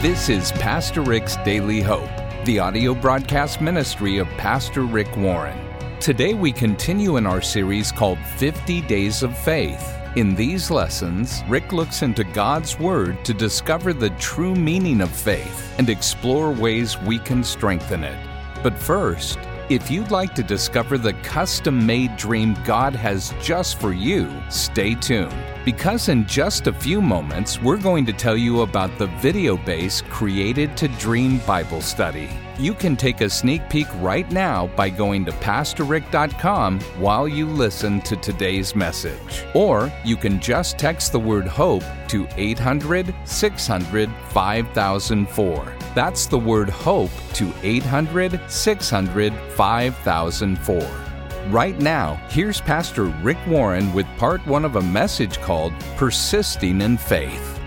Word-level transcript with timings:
This 0.00 0.30
is 0.30 0.50
Pastor 0.52 1.02
Rick's 1.02 1.36
Daily 1.44 1.82
Hope, 1.82 2.08
the 2.46 2.58
audio 2.58 2.94
broadcast 2.94 3.60
ministry 3.60 4.16
of 4.16 4.26
Pastor 4.38 4.84
Rick 4.84 5.14
Warren. 5.14 5.58
Today 6.00 6.32
we 6.32 6.52
continue 6.52 7.18
in 7.18 7.26
our 7.26 7.42
series 7.42 7.92
called 7.92 8.18
50 8.38 8.80
Days 8.80 9.22
of 9.22 9.36
Faith. 9.36 9.98
In 10.16 10.34
these 10.34 10.70
lessons, 10.70 11.42
Rick 11.50 11.74
looks 11.74 12.00
into 12.00 12.24
God's 12.24 12.78
Word 12.78 13.22
to 13.26 13.34
discover 13.34 13.92
the 13.92 14.08
true 14.18 14.54
meaning 14.54 15.02
of 15.02 15.10
faith 15.10 15.74
and 15.76 15.90
explore 15.90 16.50
ways 16.50 16.96
we 17.00 17.18
can 17.18 17.44
strengthen 17.44 18.02
it. 18.02 18.18
But 18.62 18.78
first, 18.78 19.38
if 19.68 19.90
you'd 19.90 20.10
like 20.10 20.34
to 20.36 20.42
discover 20.42 20.96
the 20.96 21.12
custom 21.12 21.84
made 21.84 22.16
dream 22.16 22.56
God 22.64 22.94
has 22.94 23.34
just 23.38 23.78
for 23.78 23.92
you, 23.92 24.32
stay 24.48 24.94
tuned. 24.94 25.49
Because 25.64 26.08
in 26.08 26.26
just 26.26 26.66
a 26.68 26.72
few 26.72 27.02
moments, 27.02 27.60
we're 27.60 27.76
going 27.76 28.06
to 28.06 28.14
tell 28.14 28.36
you 28.36 28.62
about 28.62 28.96
the 28.96 29.08
video 29.18 29.58
base 29.58 30.00
created 30.00 30.74
to 30.78 30.88
Dream 30.88 31.38
Bible 31.46 31.82
Study. 31.82 32.30
You 32.58 32.72
can 32.72 32.96
take 32.96 33.20
a 33.20 33.28
sneak 33.28 33.68
peek 33.68 33.86
right 33.96 34.30
now 34.30 34.68
by 34.68 34.88
going 34.88 35.26
to 35.26 35.32
PastorRick.com 35.32 36.80
while 36.98 37.28
you 37.28 37.46
listen 37.46 38.00
to 38.02 38.16
today's 38.16 38.74
message. 38.74 39.44
Or 39.54 39.92
you 40.02 40.16
can 40.16 40.40
just 40.40 40.78
text 40.78 41.12
the 41.12 41.20
word 41.20 41.46
HOPE 41.46 41.84
to 42.08 42.26
800 42.36 43.14
600 43.24 44.10
5004. 44.30 45.76
That's 45.94 46.26
the 46.26 46.38
word 46.38 46.70
HOPE 46.70 47.10
to 47.34 47.52
800 47.62 48.40
600 48.48 49.34
5004. 49.56 51.09
Right 51.48 51.76
now, 51.80 52.14
here's 52.28 52.60
Pastor 52.60 53.04
Rick 53.04 53.38
Warren 53.48 53.92
with 53.92 54.06
part 54.18 54.46
one 54.46 54.64
of 54.64 54.76
a 54.76 54.82
message 54.82 55.40
called 55.40 55.72
Persisting 55.96 56.80
in 56.80 56.96
Faith. 56.96 57.58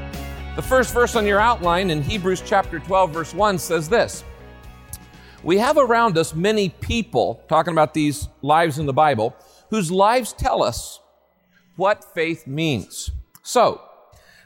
The 0.56 0.62
first 0.62 0.94
verse 0.94 1.18
on 1.18 1.26
your 1.26 1.42
outline 1.42 1.90
in 1.90 2.02
Hebrews 2.02 2.44
chapter 2.46 2.80
12, 2.80 3.12
verse 3.12 3.34
1 3.34 3.58
says 3.58 3.90
this 3.90 4.24
We 5.44 5.58
have 5.58 5.78
around 5.78 6.18
us 6.18 6.34
many 6.34 6.70
people, 6.70 7.44
talking 7.50 7.74
about 7.74 7.94
these 7.94 8.30
lives 8.42 8.80
in 8.80 8.86
the 8.86 8.94
Bible, 8.94 9.36
whose 9.70 9.92
lives 9.92 10.32
tell 10.32 10.64
us 10.64 11.02
what 11.76 12.14
faith 12.14 12.48
means. 12.48 13.12
So, 13.42 13.82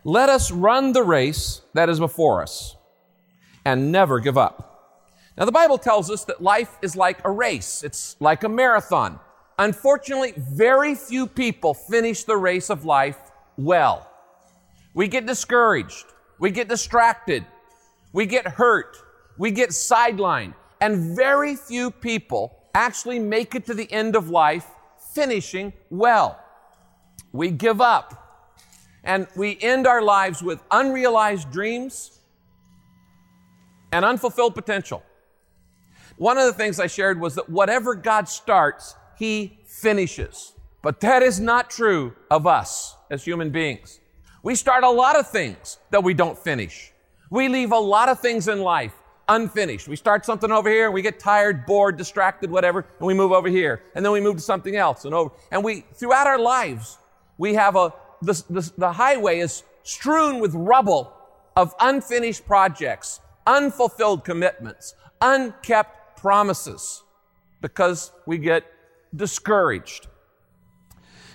let 0.04 0.30
us 0.30 0.52
run 0.52 0.94
the 0.94 1.04
race 1.04 1.62
that 1.74 1.90
is 1.90 2.00
before 2.00 2.42
us 2.42 2.76
and 3.66 3.92
never 3.92 4.20
give 4.20 4.38
up. 4.38 4.77
Now, 5.38 5.46
the 5.46 5.52
Bible 5.52 5.78
tells 5.78 6.10
us 6.10 6.26
that 6.26 6.42
life 6.42 6.78
is 6.82 6.96
like 6.96 7.24
a 7.24 7.30
race. 7.30 7.84
It's 7.84 8.16
like 8.20 8.44
a 8.44 8.50
marathon. 8.50 9.20
Unfortunately, 9.60 10.34
very 10.36 10.96
few 10.96 11.28
people 11.28 11.76
finish 11.76 12.24
the 12.24 12.36
race 12.36 12.72
of 12.72 12.86
life 12.86 13.18
well. 13.56 14.10
We 14.96 15.08
get 15.08 15.28
discouraged. 15.28 16.06
We 16.40 16.50
get 16.50 16.68
distracted. 16.68 17.46
We 18.14 18.26
get 18.26 18.48
hurt. 18.48 18.98
We 19.38 19.52
get 19.52 19.70
sidelined. 19.70 20.56
And 20.82 21.16
very 21.16 21.56
few 21.56 21.92
people 21.92 22.58
actually 22.74 23.20
make 23.20 23.54
it 23.54 23.66
to 23.68 23.76
the 23.76 23.92
end 23.92 24.16
of 24.16 24.30
life 24.30 24.66
finishing 25.14 25.74
well. 25.92 26.44
We 27.32 27.52
give 27.52 27.80
up. 27.80 28.24
And 29.04 29.28
we 29.36 29.58
end 29.62 29.86
our 29.86 30.02
lives 30.02 30.42
with 30.42 30.64
unrealized 30.72 31.52
dreams 31.52 32.20
and 33.92 34.04
unfulfilled 34.04 34.56
potential. 34.56 35.04
One 36.18 36.38
of 36.38 36.46
the 36.46 36.54
things 36.54 36.80
I 36.80 36.88
shared 36.88 37.20
was 37.20 37.36
that 37.36 37.50
whatever 37.50 37.96
God 37.96 38.28
starts, 38.28 38.96
He 39.18 39.60
finishes. 39.66 40.54
But 40.82 41.00
that 41.02 41.24
is 41.24 41.40
not 41.40 41.70
true 41.70 42.14
of 42.30 42.48
us 42.48 42.96
as 43.10 43.24
human 43.24 43.50
beings. 43.50 44.00
We 44.44 44.56
start 44.56 44.84
a 44.84 44.90
lot 44.90 45.18
of 45.18 45.30
things 45.30 45.78
that 45.92 46.04
we 46.04 46.14
don't 46.14 46.38
finish. 46.38 46.92
We 47.30 47.50
leave 47.50 47.72
a 47.72 47.80
lot 47.80 48.10
of 48.10 48.20
things 48.20 48.48
in 48.48 48.62
life 48.62 48.94
unfinished. 49.28 49.88
We 49.88 49.96
start 49.96 50.26
something 50.26 50.52
over 50.52 50.70
here 50.70 50.86
and 50.86 50.94
we 50.94 51.02
get 51.02 51.20
tired, 51.20 51.66
bored, 51.66 51.98
distracted, 51.98 52.50
whatever, 52.50 52.86
and 53.00 53.08
we 53.08 53.14
move 53.14 53.32
over 53.32 53.50
here. 53.50 53.84
And 53.96 54.06
then 54.06 54.12
we 54.12 54.22
move 54.22 54.38
to 54.38 54.42
something 54.42 54.76
else 54.76 55.06
and 55.06 55.14
over. 55.14 55.32
And 55.52 55.64
we, 55.64 55.82
throughout 55.94 56.28
our 56.28 56.40
lives, 56.40 56.98
we 57.38 57.54
have 57.56 57.76
a, 57.76 57.94
the, 58.22 58.42
the, 58.50 58.72
the 58.78 58.92
highway 58.94 59.40
is 59.40 59.64
strewn 59.84 60.40
with 60.40 60.54
rubble 60.54 61.14
of 61.56 61.74
unfinished 61.80 62.46
projects, 62.46 63.20
unfulfilled 63.46 64.24
commitments, 64.24 64.96
unkept 65.22 65.97
promises 66.18 67.04
because 67.62 68.12
we 68.26 68.38
get 68.38 68.64
discouraged. 69.16 70.08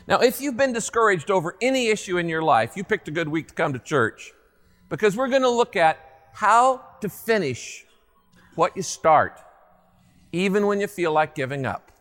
Now, 0.06 0.18
if 0.18 0.40
you've 0.40 0.56
been 0.56 0.72
discouraged 0.72 1.30
over 1.30 1.56
any 1.62 1.88
issue 1.88 2.18
in 2.18 2.28
your 2.28 2.42
life, 2.42 2.76
you 2.76 2.84
picked 2.84 3.08
a 3.08 3.12
good 3.12 3.28
week 3.28 3.48
to 3.48 3.54
come 3.54 3.72
to 3.72 3.78
church 3.78 4.32
because 4.88 5.16
we're 5.16 5.28
going 5.28 5.42
to 5.42 5.50
look 5.50 5.76
at 5.76 5.98
how 6.32 6.82
to 7.00 7.08
finish 7.08 7.84
what 8.54 8.76
you 8.76 8.82
start, 8.82 9.40
even 10.32 10.66
when 10.66 10.80
you 10.80 10.86
feel 10.86 11.12
like 11.12 11.34
giving 11.34 11.64
up. 11.64 11.92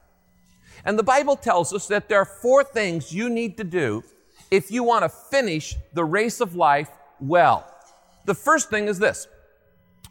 And 0.84 0.98
the 0.98 1.04
Bible 1.04 1.36
tells 1.36 1.74
us 1.74 1.88
that 1.88 2.10
there 2.10 2.20
are 2.20 2.26
four 2.26 2.64
things 2.64 3.14
you 3.14 3.30
need 3.30 3.58
to 3.58 3.64
do 3.64 4.04
if 4.50 4.72
you 4.72 4.84
want 4.84 5.04
to 5.04 5.10
finish 5.10 5.76
the 5.94 6.04
race 6.04 6.42
of 6.42 6.56
life 6.56 6.90
well. 7.20 7.68
The 8.26 8.36
first 8.36 8.70
thing 8.70 8.88
is 8.88 9.00
this 9.00 9.28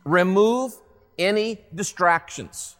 remove 0.05 0.75
any 1.21 1.61
distractions. 1.75 2.77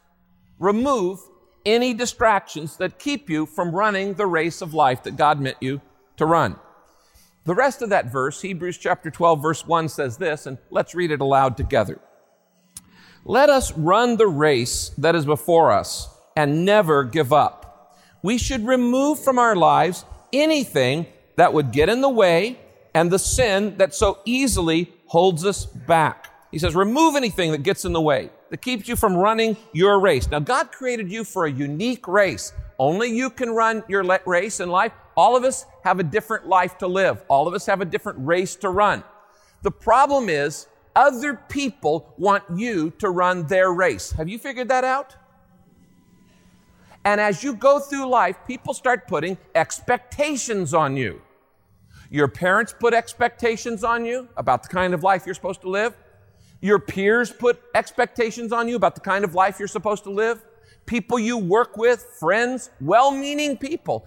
Remove 0.59 1.21
any 1.65 1.95
distractions 1.95 2.77
that 2.79 2.99
keep 2.99 3.31
you 3.31 3.47
from 3.47 3.75
running 3.75 4.15
the 4.15 4.27
race 4.27 4.63
of 4.63 4.75
life 4.75 5.03
that 5.05 5.17
God 5.17 5.41
meant 5.41 5.59
you 5.61 5.81
to 6.17 6.27
run. 6.27 6.57
The 7.45 7.55
rest 7.55 7.83
of 7.83 7.91
that 7.91 8.11
verse, 8.11 8.41
Hebrews 8.41 8.79
chapter 8.79 9.11
12, 9.11 9.43
verse 9.43 9.67
1 9.67 9.89
says 9.89 10.17
this, 10.17 10.47
and 10.47 10.59
let's 10.71 10.95
read 10.95 11.11
it 11.11 11.21
aloud 11.21 11.57
together. 11.57 12.01
Let 13.25 13.51
us 13.51 13.73
run 13.73 14.17
the 14.17 14.29
race 14.29 14.91
that 14.99 15.15
is 15.15 15.27
before 15.27 15.71
us 15.71 16.09
and 16.37 16.65
never 16.65 17.05
give 17.05 17.33
up. 17.33 17.99
We 18.23 18.39
should 18.39 18.67
remove 18.67 19.23
from 19.23 19.39
our 19.39 19.57
lives 19.57 20.05
anything 20.33 21.07
that 21.37 21.53
would 21.53 21.73
get 21.73 21.89
in 21.89 22.01
the 22.01 22.09
way 22.09 22.59
and 22.95 23.11
the 23.11 23.19
sin 23.19 23.77
that 23.77 23.95
so 23.95 24.19
easily 24.25 24.93
holds 25.07 25.45
us 25.45 25.65
back. 25.67 26.30
He 26.51 26.59
says, 26.59 26.75
remove 26.75 27.15
anything 27.15 27.53
that 27.53 27.63
gets 27.63 27.85
in 27.85 27.93
the 27.93 28.01
way, 28.01 28.31
that 28.51 28.61
keeps 28.61 28.89
you 28.89 28.97
from 28.97 29.17
running 29.17 29.57
your 29.73 30.01
race. 30.01 30.29
Now, 30.29 30.41
God 30.41 30.73
created 30.73 31.11
you 31.11 31.23
for 31.23 31.47
a 31.47 31.51
unique 31.51 32.09
race. 32.09 32.53
Only 32.79 33.09
you 33.09 33.31
can 33.31 33.51
run 33.51 33.85
your 33.89 34.03
race 34.27 34.59
in 34.59 34.69
life. 34.69 34.93
All 35.17 35.37
of 35.37 35.45
us 35.45 35.67
have 35.85 36.01
a 36.01 36.03
different 36.03 36.49
life 36.49 36.79
to 36.79 36.89
live. 36.89 37.23
All 37.29 37.47
of 37.47 37.55
us 37.55 37.67
have 37.67 37.81
a 37.81 37.85
different 37.85 38.19
race 38.27 38.57
to 38.57 38.71
run. 38.71 39.05
The 39.63 39.71
problem 39.71 40.29
is, 40.29 40.67
other 40.97 41.35
people 41.49 42.13
want 42.19 42.43
you 42.57 42.91
to 42.99 43.11
run 43.11 43.47
their 43.47 43.73
race. 43.73 44.11
Have 44.13 44.29
you 44.29 44.39
figured 44.39 44.69
that 44.69 44.83
out? 44.83 45.15
And 47.05 47.21
as 47.21 47.45
you 47.45 47.55
go 47.55 47.79
through 47.79 48.07
life, 48.07 48.37
people 48.47 48.75
start 48.75 49.07
putting 49.07 49.39
expectations 49.55 50.75
on 50.75 50.97
you. 50.97 51.23
Your 52.11 52.27
parents 52.27 52.75
put 52.79 52.93
expectations 52.93 53.85
on 53.85 54.05
you 54.05 54.29
about 54.37 54.65
the 54.65 54.69
kind 54.69 54.95
of 54.95 55.05
life 55.05 55.27
you're 55.27 55.35
supposed 55.35 55.61
to 55.61 55.71
live. 55.71 55.95
Your 56.61 56.79
peers 56.79 57.31
put 57.31 57.61
expectations 57.75 58.53
on 58.53 58.69
you 58.69 58.77
about 58.77 58.95
the 58.95 59.01
kind 59.01 59.25
of 59.25 59.35
life 59.35 59.59
you're 59.59 59.69
supposed 59.69 60.05
to 60.05 60.11
live. 60.11 60.45
People 60.87 61.19
you 61.19 61.39
work 61.39 61.77
with, 61.77 62.03
friends, 62.19 62.71
well 62.81 63.11
meaning 63.11 63.57
people, 63.57 64.07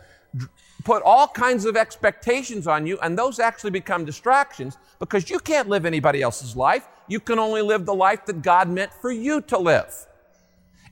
put 0.84 1.02
all 1.04 1.28
kinds 1.28 1.66
of 1.66 1.78
expectations 1.78 2.68
on 2.68 2.86
you, 2.86 3.00
and 3.02 3.18
those 3.18 3.40
actually 3.40 3.72
become 3.72 4.06
distractions 4.06 4.78
because 5.00 5.30
you 5.30 5.40
can't 5.40 5.70
live 5.70 5.86
anybody 5.86 6.22
else's 6.22 6.56
life. 6.56 6.88
You 7.08 7.20
can 7.20 7.40
only 7.40 7.62
live 7.62 7.86
the 7.86 7.94
life 7.94 8.26
that 8.26 8.42
God 8.42 8.70
meant 8.70 8.94
for 8.94 9.12
you 9.12 9.42
to 9.42 9.58
live. 9.58 9.94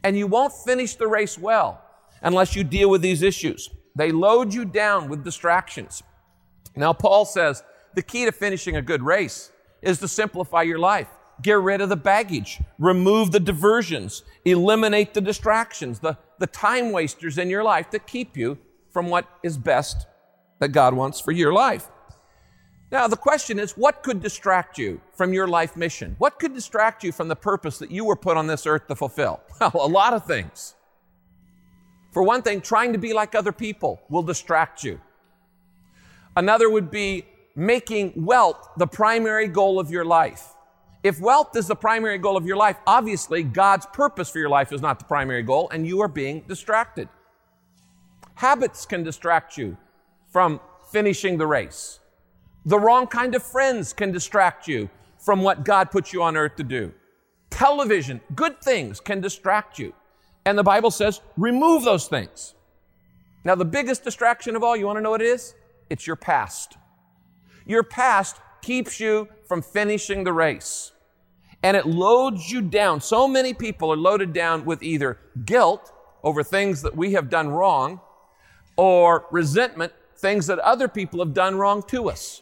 And 0.03 0.17
you 0.17 0.28
won't 0.28 0.53
finish 0.53 0.95
the 0.95 1.07
race 1.07 1.38
well 1.38 1.83
unless 2.22 2.55
you 2.55 2.63
deal 2.63 2.89
with 2.89 3.01
these 3.01 3.22
issues. 3.22 3.69
They 3.95 4.11
load 4.11 4.53
you 4.53 4.66
down 4.66 5.09
with 5.09 5.23
distractions. 5.23 6.01
Now, 6.75 6.93
Paul 6.93 7.25
says 7.25 7.63
the 7.93 8.01
key 8.01 8.25
to 8.25 8.31
finishing 8.31 8.78
a 8.78 8.81
good 8.81 9.03
race 9.03 9.51
is 9.81 9.99
to 9.99 10.07
simplify 10.07 10.63
your 10.63 10.79
life. 10.79 11.09
Get 11.41 11.59
rid 11.59 11.82
of 11.82 11.90
the 11.90 11.96
baggage. 11.96 12.59
Remove 12.78 13.32
the 13.32 13.40
diversions. 13.40 14.23
Eliminate 14.46 15.14
the 15.14 15.22
distractions, 15.22 15.99
the, 15.99 16.17
the 16.40 16.47
time 16.47 16.91
wasters 16.91 17.38
in 17.38 17.49
your 17.49 17.64
life 17.64 17.91
that 17.91 18.08
keep 18.08 18.38
you 18.38 18.58
from 18.90 19.09
what 19.09 19.28
is 19.43 19.58
best 19.58 20.05
that 20.59 20.70
God 20.70 20.93
wants 20.93 21.20
for 21.20 21.32
your 21.32 21.53
life. 21.53 21.90
Now, 22.91 23.08
the 23.08 23.16
question 23.16 23.58
is 23.58 23.72
what 23.78 24.03
could 24.03 24.22
distract 24.22 24.78
you 24.78 24.99
from 25.14 25.34
your 25.34 25.47
life 25.47 25.78
mission? 25.78 26.16
What 26.17 26.40
could 26.40 26.53
distract 26.53 27.03
you 27.03 27.14
from 27.14 27.29
the 27.29 27.35
purpose 27.35 27.78
that 27.79 27.90
you 27.90 28.03
were 28.03 28.17
put 28.17 28.35
on 28.35 28.47
this 28.47 28.67
earth 28.67 28.87
to 28.87 28.96
fulfill? 28.96 29.41
Well, 29.61 29.85
a 29.85 29.87
lot 29.87 30.14
of 30.14 30.26
things. 30.26 30.76
For 32.11 32.23
one 32.23 32.41
thing, 32.41 32.61
trying 32.61 32.91
to 32.94 32.99
be 32.99 33.14
like 33.14 33.35
other 33.35 33.52
people 33.52 34.02
will 34.09 34.23
distract 34.23 34.84
you. 34.84 34.99
Another 36.35 36.70
would 36.70 36.91
be 36.91 37.26
making 37.55 38.14
wealth 38.16 38.70
the 38.78 38.87
primary 38.87 39.47
goal 39.47 39.79
of 39.79 39.91
your 39.91 40.03
life. 40.03 40.53
If 41.03 41.19
wealth 41.19 41.55
is 41.55 41.67
the 41.67 41.75
primary 41.75 42.17
goal 42.19 42.37
of 42.37 42.45
your 42.45 42.57
life, 42.57 42.77
obviously 42.85 43.43
God's 43.43 43.87
purpose 43.87 44.29
for 44.29 44.37
your 44.39 44.49
life 44.49 44.71
is 44.71 44.81
not 44.81 44.99
the 44.99 45.05
primary 45.05 45.41
goal 45.41 45.69
and 45.71 45.85
you 45.87 46.01
are 46.01 46.07
being 46.07 46.41
distracted. 46.47 47.09
Habits 48.35 48.85
can 48.85 49.03
distract 49.03 49.57
you 49.57 49.77
from 50.31 50.59
finishing 50.91 51.37
the 51.37 51.47
race. 51.47 51.99
The 52.65 52.79
wrong 52.79 53.07
kind 53.07 53.33
of 53.33 53.41
friends 53.41 53.93
can 53.93 54.11
distract 54.11 54.67
you 54.67 54.89
from 55.17 55.41
what 55.41 55.65
God 55.65 55.89
put 55.89 56.13
you 56.13 56.21
on 56.21 56.37
earth 56.37 56.55
to 56.57 56.63
do. 56.63 56.93
Television, 57.49 58.21
good 58.35 58.61
things 58.61 58.99
can 58.99 59.21
distract 59.21 59.79
you. 59.79 59.93
And 60.45 60.57
the 60.57 60.63
Bible 60.63 60.91
says, 60.91 61.21
remove 61.37 61.83
those 61.83 62.07
things. 62.07 62.55
Now, 63.43 63.55
the 63.55 63.65
biggest 63.65 64.03
distraction 64.03 64.55
of 64.55 64.63
all, 64.63 64.75
you 64.75 64.85
want 64.85 64.97
to 64.97 65.01
know 65.01 65.11
what 65.11 65.21
it 65.21 65.27
is? 65.27 65.55
It's 65.89 66.05
your 66.05 66.15
past. 66.15 66.77
Your 67.65 67.83
past 67.83 68.37
keeps 68.61 68.99
you 68.99 69.28
from 69.47 69.61
finishing 69.61 70.23
the 70.23 70.34
race. 70.34 70.91
And 71.63 71.78
it 71.78 71.85
loads 71.85 72.52
you 72.52 72.61
down. 72.61 73.02
So 73.02 73.28
many 73.28 73.53
people 73.53 73.91
are 73.91 73.97
loaded 73.97 74.34
down 74.34 74.66
with 74.66 74.81
either 74.81 75.19
guilt 75.46 75.91
over 76.23 76.43
things 76.43 76.81
that 76.81 76.96
we 76.96 77.13
have 77.13 77.29
done 77.29 77.49
wrong 77.49 78.02
or 78.78 79.28
resentment, 79.31 79.93
things 80.17 80.47
that 80.47 80.59
other 80.59 80.87
people 80.87 81.19
have 81.19 81.34
done 81.34 81.55
wrong 81.55 81.84
to 81.84 82.09
us. 82.09 82.41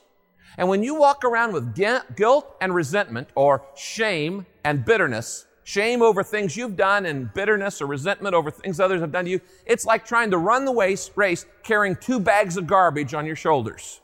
And 0.57 0.67
when 0.67 0.83
you 0.83 0.95
walk 0.95 1.23
around 1.23 1.53
with 1.53 1.75
guilt 2.15 2.55
and 2.59 2.73
resentment 2.73 3.29
or 3.35 3.63
shame 3.75 4.45
and 4.63 4.83
bitterness, 4.83 5.45
shame 5.63 6.01
over 6.01 6.23
things 6.23 6.57
you've 6.57 6.75
done 6.75 7.05
and 7.05 7.33
bitterness 7.33 7.81
or 7.81 7.85
resentment 7.85 8.35
over 8.35 8.51
things 8.51 8.79
others 8.79 9.01
have 9.01 9.11
done 9.11 9.25
to 9.25 9.31
you, 9.31 9.41
it's 9.65 9.85
like 9.85 10.05
trying 10.05 10.31
to 10.31 10.37
run 10.37 10.65
the 10.65 10.73
race, 11.15 11.45
carrying 11.63 11.95
two 11.95 12.19
bags 12.19 12.57
of 12.57 12.67
garbage 12.67 13.13
on 13.13 13.25
your 13.25 13.35
shoulders. 13.35 14.01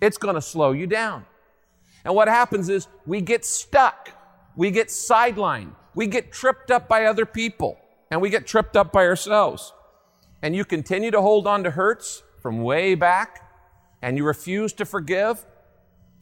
It's 0.00 0.18
going 0.18 0.34
to 0.34 0.40
slow 0.40 0.72
you 0.72 0.86
down. 0.86 1.24
And 2.04 2.14
what 2.14 2.28
happens 2.28 2.68
is 2.68 2.88
we 3.06 3.20
get 3.20 3.44
stuck. 3.44 4.10
We 4.56 4.70
get 4.70 4.88
sidelined. 4.88 5.74
We 5.94 6.06
get 6.06 6.32
tripped 6.32 6.70
up 6.70 6.88
by 6.88 7.04
other 7.04 7.26
people 7.26 7.78
and 8.10 8.20
we 8.20 8.30
get 8.30 8.46
tripped 8.46 8.76
up 8.76 8.92
by 8.92 9.04
ourselves. 9.06 9.72
And 10.42 10.54
you 10.54 10.64
continue 10.64 11.10
to 11.10 11.20
hold 11.20 11.46
on 11.46 11.64
to 11.64 11.70
hurts 11.70 12.22
from 12.40 12.62
way 12.62 12.94
back 12.94 13.50
and 14.00 14.16
you 14.16 14.24
refuse 14.24 14.72
to 14.74 14.84
forgive 14.84 15.44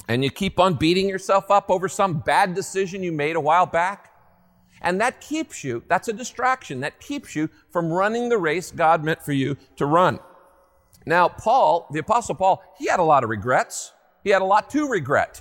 and 0.09 0.25
you 0.25 0.31
keep 0.31 0.59
on 0.59 0.75
beating 0.75 1.09
yourself 1.09 1.51
up 1.51 1.71
over 1.71 1.89
some 1.89 2.21
bad 2.21 2.55
decision 2.55 3.03
you 3.03 3.13
made 3.13 3.37
a 3.37 3.41
while 3.41 3.67
back. 3.67 4.13
And 4.83 5.01
that 5.01 5.21
keeps 5.21 5.65
you, 5.65 5.83
that's 5.89 6.09
a 6.09 6.13
distraction, 6.13 6.81
that 6.81 7.01
keeps 7.01 7.35
you 7.35 7.49
from 7.71 7.93
running 7.93 8.29
the 8.29 8.39
race 8.39 8.71
God 8.71 9.03
meant 9.03 9.23
for 9.23 9.33
you 9.33 9.57
to 9.77 9.87
run. 9.87 10.21
Now, 11.07 11.29
Paul, 11.29 11.87
the 11.93 12.01
Apostle 12.01 12.35
Paul, 12.35 12.63
he 12.77 12.89
had 12.89 12.99
a 12.99 13.05
lot 13.05 13.23
of 13.23 13.31
regrets. 13.31 13.93
He 14.25 14.31
had 14.31 14.43
a 14.43 14.45
lot 14.45 14.69
to 14.71 14.89
regret. 14.89 15.41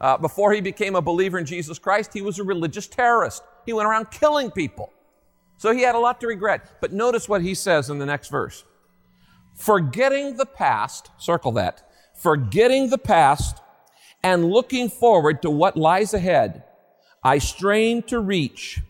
Uh, 0.00 0.18
before 0.18 0.52
he 0.52 0.60
became 0.60 0.96
a 0.96 1.02
believer 1.02 1.38
in 1.38 1.46
Jesus 1.46 1.78
Christ, 1.78 2.12
he 2.12 2.22
was 2.22 2.38
a 2.38 2.44
religious 2.44 2.88
terrorist. 2.88 3.42
He 3.66 3.72
went 3.72 3.88
around 3.88 4.10
killing 4.10 4.50
people. 4.50 4.92
So 5.58 5.72
he 5.72 5.82
had 5.82 5.94
a 5.94 5.98
lot 5.98 6.20
to 6.22 6.26
regret. 6.26 6.78
But 6.80 6.92
notice 6.92 7.28
what 7.28 7.42
he 7.42 7.54
says 7.54 7.88
in 7.88 7.98
the 7.98 8.06
next 8.06 8.30
verse. 8.30 8.64
Forgetting 9.54 10.36
the 10.36 10.46
past, 10.46 11.10
circle 11.18 11.52
that, 11.52 11.88
forgetting 12.14 12.90
the 12.90 12.98
past 12.98 13.58
and 14.22 14.50
looking 14.50 14.88
forward 14.88 15.42
to 15.42 15.50
what 15.50 15.76
lies 15.76 16.14
ahead, 16.14 16.64
I 17.22 17.38
strain 17.38 18.02
to 18.04 18.18
reach 18.18 18.80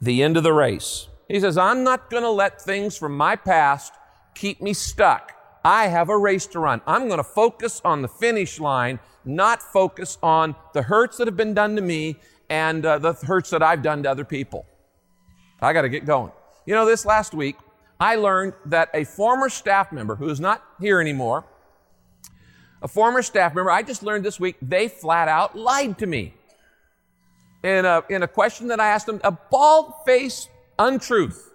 the 0.00 0.22
end 0.22 0.36
of 0.36 0.42
the 0.42 0.52
race. 0.52 1.06
He 1.28 1.38
says, 1.38 1.56
I'm 1.56 1.84
not 1.84 2.10
going 2.10 2.24
to 2.24 2.30
let 2.30 2.60
things 2.60 2.98
from 2.98 3.16
my 3.16 3.36
past 3.36 3.92
keep 4.34 4.60
me 4.60 4.72
stuck. 4.72 5.37
I 5.64 5.88
have 5.88 6.08
a 6.08 6.16
race 6.16 6.46
to 6.46 6.60
run. 6.60 6.80
I'm 6.86 7.06
going 7.06 7.18
to 7.18 7.24
focus 7.24 7.80
on 7.84 8.02
the 8.02 8.08
finish 8.08 8.60
line, 8.60 8.98
not 9.24 9.62
focus 9.62 10.18
on 10.22 10.54
the 10.72 10.82
hurts 10.82 11.16
that 11.18 11.26
have 11.26 11.36
been 11.36 11.54
done 11.54 11.76
to 11.76 11.82
me 11.82 12.16
and 12.48 12.84
uh, 12.84 12.98
the 12.98 13.12
hurts 13.12 13.50
that 13.50 13.62
I've 13.62 13.82
done 13.82 14.02
to 14.04 14.10
other 14.10 14.24
people. 14.24 14.66
I 15.60 15.72
got 15.72 15.82
to 15.82 15.88
get 15.88 16.06
going. 16.06 16.32
You 16.66 16.74
know, 16.74 16.86
this 16.86 17.04
last 17.04 17.34
week, 17.34 17.56
I 18.00 18.16
learned 18.16 18.54
that 18.66 18.90
a 18.94 19.04
former 19.04 19.48
staff 19.48 19.90
member 19.90 20.14
who 20.14 20.28
is 20.28 20.38
not 20.38 20.62
here 20.80 21.00
anymore, 21.00 21.44
a 22.80 22.88
former 22.88 23.22
staff 23.22 23.54
member, 23.54 23.70
I 23.70 23.82
just 23.82 24.02
learned 24.02 24.24
this 24.24 24.38
week, 24.38 24.56
they 24.62 24.88
flat 24.88 25.28
out 25.28 25.56
lied 25.56 25.98
to 25.98 26.06
me. 26.06 26.34
In 27.64 27.84
a, 27.84 28.04
in 28.08 28.22
a 28.22 28.28
question 28.28 28.68
that 28.68 28.78
I 28.78 28.88
asked 28.88 29.06
them, 29.06 29.20
a 29.24 29.32
bald 29.32 29.94
faced 30.06 30.48
untruth. 30.78 31.50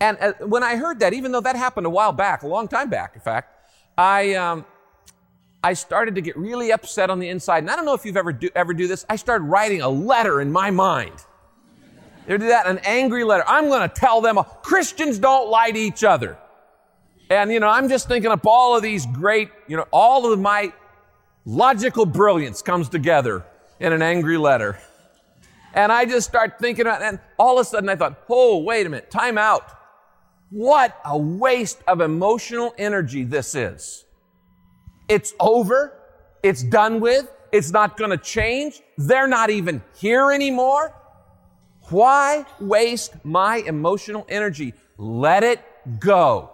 And 0.00 0.16
uh, 0.20 0.32
when 0.40 0.62
I 0.62 0.76
heard 0.76 1.00
that, 1.00 1.12
even 1.12 1.32
though 1.32 1.40
that 1.40 1.56
happened 1.56 1.86
a 1.86 1.90
while 1.90 2.12
back, 2.12 2.42
a 2.42 2.46
long 2.46 2.68
time 2.68 2.88
back, 2.88 3.12
in 3.14 3.20
fact, 3.20 3.54
I, 3.96 4.34
um, 4.34 4.64
I 5.62 5.72
started 5.72 6.14
to 6.14 6.20
get 6.20 6.36
really 6.36 6.70
upset 6.72 7.10
on 7.10 7.18
the 7.18 7.28
inside. 7.28 7.58
And 7.58 7.70
I 7.70 7.76
don't 7.76 7.84
know 7.84 7.94
if 7.94 8.04
you've 8.04 8.16
ever 8.16 8.32
do, 8.32 8.48
ever 8.54 8.72
do 8.74 8.86
this. 8.86 9.04
I 9.08 9.16
started 9.16 9.44
writing 9.44 9.82
a 9.82 9.88
letter 9.88 10.40
in 10.40 10.52
my 10.52 10.70
mind 10.70 11.24
they 12.28 12.36
do 12.36 12.48
that, 12.48 12.66
an 12.66 12.78
angry 12.84 13.24
letter. 13.24 13.42
I'm 13.46 13.68
going 13.68 13.88
to 13.88 13.88
tell 13.88 14.20
them 14.20 14.38
Christians 14.62 15.18
don't 15.18 15.48
lie 15.48 15.70
to 15.70 15.78
each 15.78 16.04
other. 16.04 16.36
And, 17.30 17.50
you 17.50 17.58
know, 17.58 17.68
I'm 17.68 17.88
just 17.88 18.06
thinking 18.06 18.30
up 18.30 18.46
all 18.46 18.76
of 18.76 18.82
these 18.82 19.06
great, 19.06 19.48
you 19.66 19.78
know, 19.78 19.86
all 19.90 20.30
of 20.30 20.38
my 20.38 20.74
logical 21.46 22.04
brilliance 22.04 22.60
comes 22.60 22.90
together 22.90 23.46
in 23.80 23.94
an 23.94 24.02
angry 24.02 24.36
letter. 24.36 24.78
And 25.72 25.90
I 25.90 26.04
just 26.04 26.28
start 26.28 26.58
thinking 26.58 26.82
about 26.82 27.00
and 27.00 27.18
all 27.38 27.58
of 27.58 27.66
a 27.66 27.68
sudden 27.68 27.88
I 27.88 27.96
thought, 27.96 28.22
oh, 28.28 28.58
wait 28.58 28.86
a 28.86 28.90
minute, 28.90 29.10
time 29.10 29.38
out. 29.38 29.77
What 30.50 30.98
a 31.04 31.16
waste 31.16 31.82
of 31.86 32.00
emotional 32.00 32.74
energy 32.78 33.24
this 33.24 33.54
is. 33.54 34.04
It's 35.08 35.34
over. 35.40 35.94
It's 36.42 36.62
done 36.62 37.00
with. 37.00 37.30
It's 37.52 37.70
not 37.70 37.96
going 37.96 38.10
to 38.10 38.18
change. 38.18 38.80
They're 38.96 39.26
not 39.26 39.50
even 39.50 39.82
here 39.96 40.32
anymore. 40.32 40.94
Why 41.90 42.44
waste 42.60 43.24
my 43.24 43.56
emotional 43.58 44.26
energy? 44.28 44.74
Let 44.98 45.42
it 45.42 45.60
go. 45.98 46.50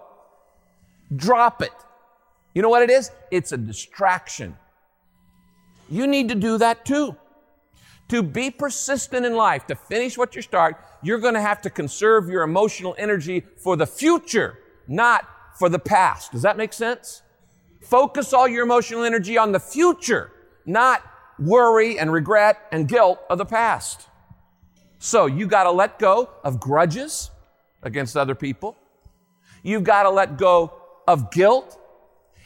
Drop 1.15 1.63
it. 1.63 1.73
You 2.55 2.63
know 2.63 2.69
what 2.69 2.83
it 2.83 2.91
is? 2.91 3.11
It's 3.31 3.53
a 3.53 3.57
distraction. 3.57 4.57
You 5.91 6.07
need 6.07 6.29
to 6.29 6.35
do 6.35 6.59
that 6.59 6.85
too. 6.85 7.17
To 8.09 8.23
be 8.23 8.51
persistent 8.51 9.27
in 9.27 9.35
life, 9.35 9.67
to 9.67 9.75
finish 9.75 10.17
what 10.17 10.37
you 10.37 10.43
start, 10.43 10.77
you're 11.05 11.19
going 11.19 11.35
to 11.35 11.41
have 11.41 11.61
to 11.63 11.71
conserve 11.71 12.29
your 12.29 12.43
emotional 12.43 12.95
energy 12.99 13.45
for 13.59 13.77
the 13.77 13.87
future, 13.87 14.59
not 14.89 15.29
for 15.59 15.69
the 15.69 15.79
past. 15.79 16.33
Does 16.33 16.43
that 16.43 16.57
make 16.57 16.73
sense? 16.73 17.23
Focus 17.83 18.33
all 18.33 18.49
your 18.49 18.65
emotional 18.65 19.05
energy 19.05 19.37
on 19.37 19.53
the 19.53 19.61
future, 19.61 20.33
not 20.65 21.03
worry 21.39 21.99
and 21.99 22.11
regret 22.11 22.67
and 22.73 22.89
guilt 22.89 23.21
of 23.29 23.37
the 23.37 23.45
past. 23.45 24.09
So 24.99 25.27
you 25.27 25.47
got 25.47 25.65
to 25.65 25.71
let 25.71 25.99
go 25.99 26.31
of 26.43 26.59
grudges 26.59 27.31
against 27.83 28.17
other 28.17 28.35
people. 28.35 28.75
You've 29.63 29.85
got 29.85 30.05
to 30.05 30.11
let 30.11 30.39
go 30.39 30.73
of 31.07 31.31
guilt 31.31 31.79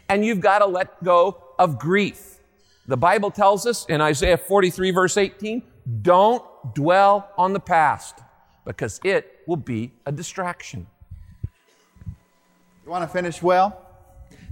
and 0.08 0.24
you've 0.26 0.40
got 0.40 0.58
to 0.58 0.66
let 0.66 1.02
go 1.04 1.42
of 1.58 1.78
grief. 1.78 2.40
The 2.88 2.96
Bible 2.96 3.30
tells 3.30 3.66
us 3.66 3.86
in 3.86 4.00
Isaiah 4.00 4.36
43 4.38 4.90
verse 4.90 5.16
18, 5.16 5.62
don't 6.02 6.42
dwell 6.74 7.30
on 7.38 7.52
the 7.52 7.60
past 7.60 8.18
because 8.68 9.00
it 9.02 9.40
will 9.46 9.56
be 9.56 9.90
a 10.04 10.12
distraction. 10.12 10.86
You 12.84 12.90
want 12.90 13.02
to 13.02 13.08
finish 13.08 13.42
well? 13.42 13.86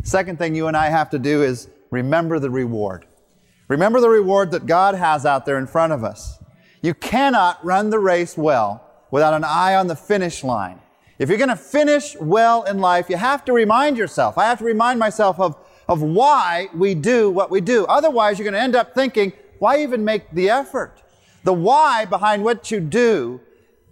Second 0.05 0.39
thing 0.39 0.55
you 0.55 0.69
and 0.69 0.77
I 0.77 0.89
have 0.89 1.11
to 1.11 1.19
do 1.19 1.43
is 1.43 1.69
remember 1.91 2.39
the 2.39 2.49
reward. 2.49 3.05
Remember 3.69 4.01
the 4.01 4.09
reward 4.09 4.53
that 4.53 4.65
God 4.65 4.95
has 4.95 5.27
out 5.27 5.45
there 5.45 5.59
in 5.59 5.67
front 5.67 5.93
of 5.93 6.03
us. 6.03 6.39
You 6.81 6.95
cannot 6.95 7.63
run 7.63 7.91
the 7.91 7.99
race 7.99 8.39
well 8.39 8.83
without 9.11 9.35
an 9.35 9.45
eye 9.45 9.75
on 9.75 9.87
the 9.87 9.97
finish 9.97 10.43
line. 10.43 10.81
If 11.19 11.29
you're 11.29 11.39
going 11.39 11.51
to 11.51 11.57
finish 11.57 12.17
well 12.19 12.63
in 12.63 12.79
life, 12.79 13.11
you 13.11 13.19
have 13.19 13.45
to 13.45 13.53
remind 13.53 13.99
yourself. 13.99 14.39
I 14.39 14.45
have 14.45 14.59
to 14.61 14.65
remind 14.65 14.99
myself 14.99 15.39
of, 15.39 15.57
of 15.89 16.01
why 16.01 16.69
we 16.75 16.95
do 16.95 17.29
what 17.29 17.51
we 17.51 17.61
do. 17.61 17.85
Otherwise, 17.85 18.39
you're 18.39 18.45
going 18.45 18.55
to 18.55 18.61
end 18.61 18.77
up 18.77 18.95
thinking, 18.95 19.35
why 19.59 19.83
even 19.83 20.05
make 20.05 20.31
the 20.31 20.49
effort? 20.49 21.03
The 21.45 21.53
why 21.53 22.07
behind 22.07 22.45
what 22.45 22.71
you 22.71 22.81
do 22.81 23.43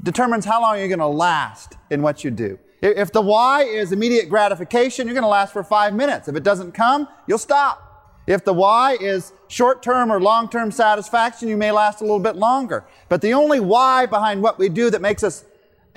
determines 0.05 0.45
how 0.45 0.61
long 0.61 0.79
you're 0.79 0.89
going 0.89 0.99
to 1.01 1.07
last 1.07 1.77
in 1.91 2.03
what 2.03 2.23
you 2.23 2.31
do. 2.31 2.59
If 2.81 3.13
the 3.13 3.23
why 3.23 3.63
is 3.63 3.93
immediate 3.93 4.29
gratification, 4.29 5.07
you're 5.07 5.15
going 5.15 5.25
to 5.25 5.29
last 5.29 5.53
for 5.53 5.65
five 5.65 5.95
minutes. 5.95 6.29
If 6.29 6.37
it 6.37 6.43
doesn't 6.43 6.73
come, 6.73 7.09
you'll 7.27 7.39
stop. 7.39 7.81
If 8.27 8.45
the 8.45 8.53
why 8.53 8.97
is 9.01 9.33
short 9.49 9.83
term 9.83 10.13
or 10.13 10.21
long 10.21 10.49
term 10.49 10.71
satisfaction, 10.71 11.49
you 11.49 11.57
may 11.57 11.73
last 11.73 12.01
a 12.01 12.05
little 12.05 12.21
bit 12.21 12.37
longer. 12.37 12.85
But 13.09 13.23
the 13.23 13.33
only 13.33 13.61
why 13.61 14.07
behind 14.07 14.43
what 14.43 14.59
we 14.59 14.69
do 14.69 14.91
that 14.91 15.01
makes 15.01 15.23
us 15.23 15.45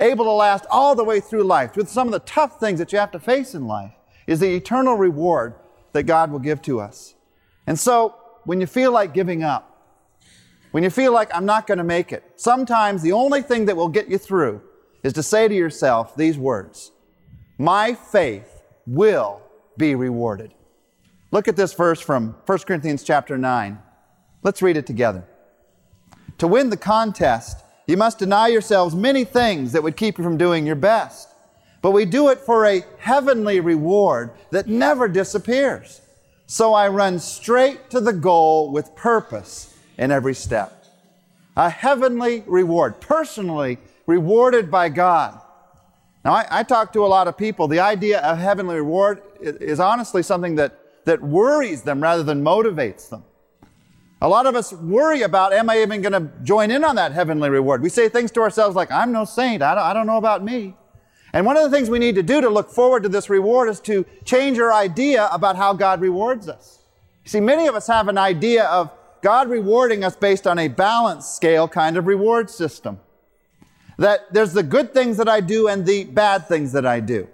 able 0.00 0.24
to 0.24 0.32
last 0.32 0.64
all 0.70 0.94
the 0.94 1.04
way 1.04 1.20
through 1.20 1.44
life, 1.44 1.76
with 1.76 1.88
some 1.88 2.08
of 2.08 2.12
the 2.12 2.20
tough 2.20 2.58
things 2.58 2.78
that 2.78 2.92
you 2.92 2.98
have 2.98 3.10
to 3.12 3.20
face 3.20 3.54
in 3.54 3.66
life, 3.66 3.92
is 4.26 4.40
the 4.40 4.54
eternal 4.54 4.96
reward 4.96 5.54
that 5.92 6.04
God 6.04 6.30
will 6.30 6.38
give 6.38 6.62
to 6.62 6.80
us. 6.80 7.14
And 7.66 7.78
so, 7.78 8.14
when 8.44 8.60
you 8.60 8.66
feel 8.66 8.92
like 8.92 9.12
giving 9.12 9.42
up, 9.42 9.67
when 10.70 10.82
you 10.82 10.90
feel 10.90 11.12
like 11.12 11.30
I'm 11.34 11.46
not 11.46 11.66
going 11.66 11.78
to 11.78 11.84
make 11.84 12.12
it, 12.12 12.22
sometimes 12.36 13.02
the 13.02 13.12
only 13.12 13.42
thing 13.42 13.66
that 13.66 13.76
will 13.76 13.88
get 13.88 14.08
you 14.08 14.18
through 14.18 14.62
is 15.02 15.12
to 15.14 15.22
say 15.22 15.48
to 15.48 15.54
yourself 15.54 16.16
these 16.16 16.36
words 16.36 16.92
My 17.58 17.94
faith 17.94 18.62
will 18.86 19.40
be 19.76 19.94
rewarded. 19.94 20.52
Look 21.30 21.48
at 21.48 21.56
this 21.56 21.74
verse 21.74 22.00
from 22.00 22.36
1 22.46 22.58
Corinthians 22.60 23.02
chapter 23.02 23.36
9. 23.36 23.78
Let's 24.42 24.62
read 24.62 24.76
it 24.76 24.86
together. 24.86 25.24
To 26.38 26.46
win 26.46 26.70
the 26.70 26.76
contest, 26.76 27.64
you 27.86 27.96
must 27.96 28.18
deny 28.18 28.48
yourselves 28.48 28.94
many 28.94 29.24
things 29.24 29.72
that 29.72 29.82
would 29.82 29.96
keep 29.96 30.18
you 30.18 30.24
from 30.24 30.36
doing 30.36 30.66
your 30.66 30.76
best. 30.76 31.28
But 31.80 31.92
we 31.92 32.04
do 32.04 32.28
it 32.28 32.40
for 32.40 32.66
a 32.66 32.84
heavenly 32.98 33.60
reward 33.60 34.32
that 34.50 34.66
never 34.66 35.08
disappears. 35.08 36.00
So 36.46 36.74
I 36.74 36.88
run 36.88 37.18
straight 37.18 37.90
to 37.90 38.00
the 38.00 38.12
goal 38.12 38.72
with 38.72 38.94
purpose 38.96 39.74
in 39.98 40.10
every 40.10 40.34
step. 40.34 40.84
A 41.56 41.68
heavenly 41.68 42.44
reward, 42.46 43.00
personally 43.00 43.78
rewarded 44.06 44.70
by 44.70 44.88
God. 44.88 45.40
Now, 46.24 46.34
I, 46.34 46.46
I 46.50 46.62
talk 46.62 46.92
to 46.92 47.04
a 47.04 47.06
lot 47.06 47.28
of 47.28 47.36
people. 47.36 47.68
The 47.68 47.80
idea 47.80 48.20
of 48.20 48.38
heavenly 48.38 48.76
reward 48.76 49.22
is, 49.40 49.56
is 49.56 49.80
honestly 49.80 50.22
something 50.22 50.54
that, 50.56 50.78
that 51.04 51.22
worries 51.22 51.82
them 51.82 52.00
rather 52.00 52.22
than 52.22 52.42
motivates 52.42 53.08
them. 53.08 53.24
A 54.20 54.28
lot 54.28 54.46
of 54.46 54.56
us 54.56 54.72
worry 54.72 55.22
about, 55.22 55.52
am 55.52 55.70
I 55.70 55.80
even 55.80 56.02
going 56.02 56.12
to 56.12 56.32
join 56.42 56.70
in 56.70 56.82
on 56.84 56.96
that 56.96 57.12
heavenly 57.12 57.50
reward? 57.50 57.82
We 57.82 57.88
say 57.88 58.08
things 58.08 58.32
to 58.32 58.40
ourselves 58.40 58.74
like, 58.74 58.90
I'm 58.90 59.12
no 59.12 59.24
saint. 59.24 59.62
I 59.62 59.74
don't, 59.74 59.84
I 59.84 59.92
don't 59.92 60.06
know 60.06 60.16
about 60.16 60.42
me. 60.42 60.74
And 61.32 61.46
one 61.46 61.56
of 61.56 61.62
the 61.62 61.76
things 61.76 61.88
we 61.88 61.98
need 61.98 62.14
to 62.16 62.22
do 62.22 62.40
to 62.40 62.48
look 62.48 62.70
forward 62.70 63.04
to 63.04 63.08
this 63.08 63.30
reward 63.30 63.68
is 63.68 63.80
to 63.80 64.04
change 64.24 64.58
our 64.58 64.72
idea 64.72 65.28
about 65.30 65.56
how 65.56 65.72
God 65.72 66.00
rewards 66.00 66.48
us. 66.48 66.82
See, 67.24 67.40
many 67.40 67.66
of 67.66 67.74
us 67.74 67.86
have 67.86 68.08
an 68.08 68.18
idea 68.18 68.64
of 68.64 68.90
God 69.22 69.48
rewarding 69.48 70.04
us 70.04 70.16
based 70.16 70.46
on 70.46 70.58
a 70.58 70.68
balance 70.68 71.26
scale 71.26 71.68
kind 71.68 71.96
of 71.96 72.06
reward 72.06 72.50
system. 72.50 73.00
That 73.98 74.32
there's 74.32 74.52
the 74.52 74.62
good 74.62 74.94
things 74.94 75.16
that 75.16 75.28
I 75.28 75.40
do 75.40 75.68
and 75.68 75.84
the 75.84 76.04
bad 76.04 76.46
things 76.46 76.72
that 76.72 76.86
I 76.86 77.00
do. 77.00 77.28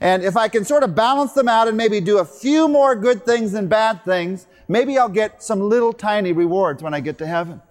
And 0.00 0.22
if 0.22 0.36
I 0.36 0.48
can 0.48 0.64
sort 0.64 0.82
of 0.82 0.94
balance 0.94 1.32
them 1.32 1.48
out 1.48 1.66
and 1.66 1.76
maybe 1.76 2.00
do 2.00 2.18
a 2.18 2.24
few 2.24 2.68
more 2.68 2.94
good 2.94 3.24
things 3.24 3.52
than 3.52 3.68
bad 3.68 4.04
things, 4.04 4.46
maybe 4.68 4.98
I'll 4.98 5.08
get 5.08 5.42
some 5.42 5.60
little 5.60 5.92
tiny 5.92 6.32
rewards 6.32 6.82
when 6.82 6.94
I 6.94 7.00
get 7.00 7.18
to 7.18 7.26
heaven. 7.26 7.62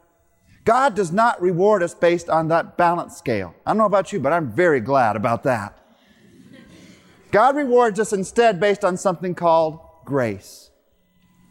God 0.66 0.96
does 0.96 1.12
not 1.12 1.42
reward 1.42 1.84
us 1.84 1.94
based 1.94 2.30
on 2.30 2.48
that 2.48 2.78
balance 2.78 3.18
scale. 3.18 3.54
I 3.66 3.72
don't 3.72 3.78
know 3.78 3.86
about 3.86 4.14
you, 4.14 4.20
but 4.20 4.32
I'm 4.32 4.50
very 4.50 4.80
glad 4.80 5.16
about 5.16 5.44
that. 5.44 5.78
God 7.32 7.56
rewards 7.56 8.00
us 8.00 8.14
instead 8.14 8.60
based 8.60 8.86
on 8.86 8.96
something 8.96 9.36
called 9.36 9.80
grace. 10.06 10.70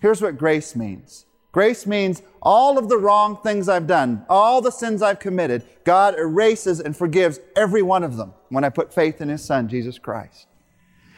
Here's 0.00 0.22
what 0.22 0.38
grace 0.38 0.74
means. 0.74 1.26
Grace 1.52 1.86
means 1.86 2.22
all 2.40 2.78
of 2.78 2.88
the 2.88 2.96
wrong 2.96 3.36
things 3.42 3.68
I've 3.68 3.86
done, 3.86 4.24
all 4.28 4.62
the 4.62 4.72
sins 4.72 5.02
I've 5.02 5.20
committed, 5.20 5.64
God 5.84 6.18
erases 6.18 6.80
and 6.80 6.96
forgives 6.96 7.40
every 7.54 7.82
one 7.82 8.02
of 8.02 8.16
them 8.16 8.32
when 8.48 8.64
I 8.64 8.70
put 8.70 8.94
faith 8.94 9.20
in 9.20 9.28
His 9.28 9.44
Son, 9.44 9.68
Jesus 9.68 9.98
Christ. 9.98 10.46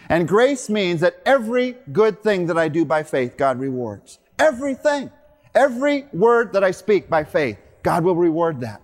And 0.08 0.28
grace 0.28 0.68
means 0.68 1.00
that 1.00 1.22
every 1.24 1.76
good 1.92 2.22
thing 2.22 2.46
that 2.46 2.58
I 2.58 2.68
do 2.68 2.84
by 2.84 3.04
faith, 3.04 3.36
God 3.36 3.58
rewards. 3.58 4.18
Everything. 4.38 5.10
Every 5.54 6.06
word 6.12 6.52
that 6.52 6.64
I 6.64 6.72
speak 6.72 7.08
by 7.08 7.22
faith, 7.22 7.58
God 7.84 8.02
will 8.02 8.16
reward 8.16 8.60
that. 8.60 8.82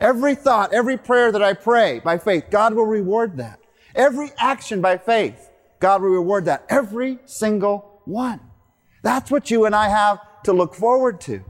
Every 0.00 0.36
thought, 0.36 0.72
every 0.72 0.96
prayer 0.96 1.32
that 1.32 1.42
I 1.42 1.54
pray 1.54 2.00
by 2.00 2.18
faith, 2.18 2.44
God 2.50 2.74
will 2.74 2.86
reward 2.86 3.36
that. 3.38 3.58
Every 3.96 4.30
action 4.38 4.80
by 4.80 4.98
faith, 4.98 5.50
God 5.80 6.02
will 6.02 6.10
reward 6.10 6.44
that. 6.44 6.64
Every 6.68 7.18
single 7.24 8.00
one. 8.04 8.40
That's 9.02 9.30
what 9.30 9.50
you 9.50 9.66
and 9.66 9.74
I 9.74 9.88
have 9.88 10.18
to 10.44 10.52
look 10.52 10.74
forward 10.74 11.20
to. 11.22 11.44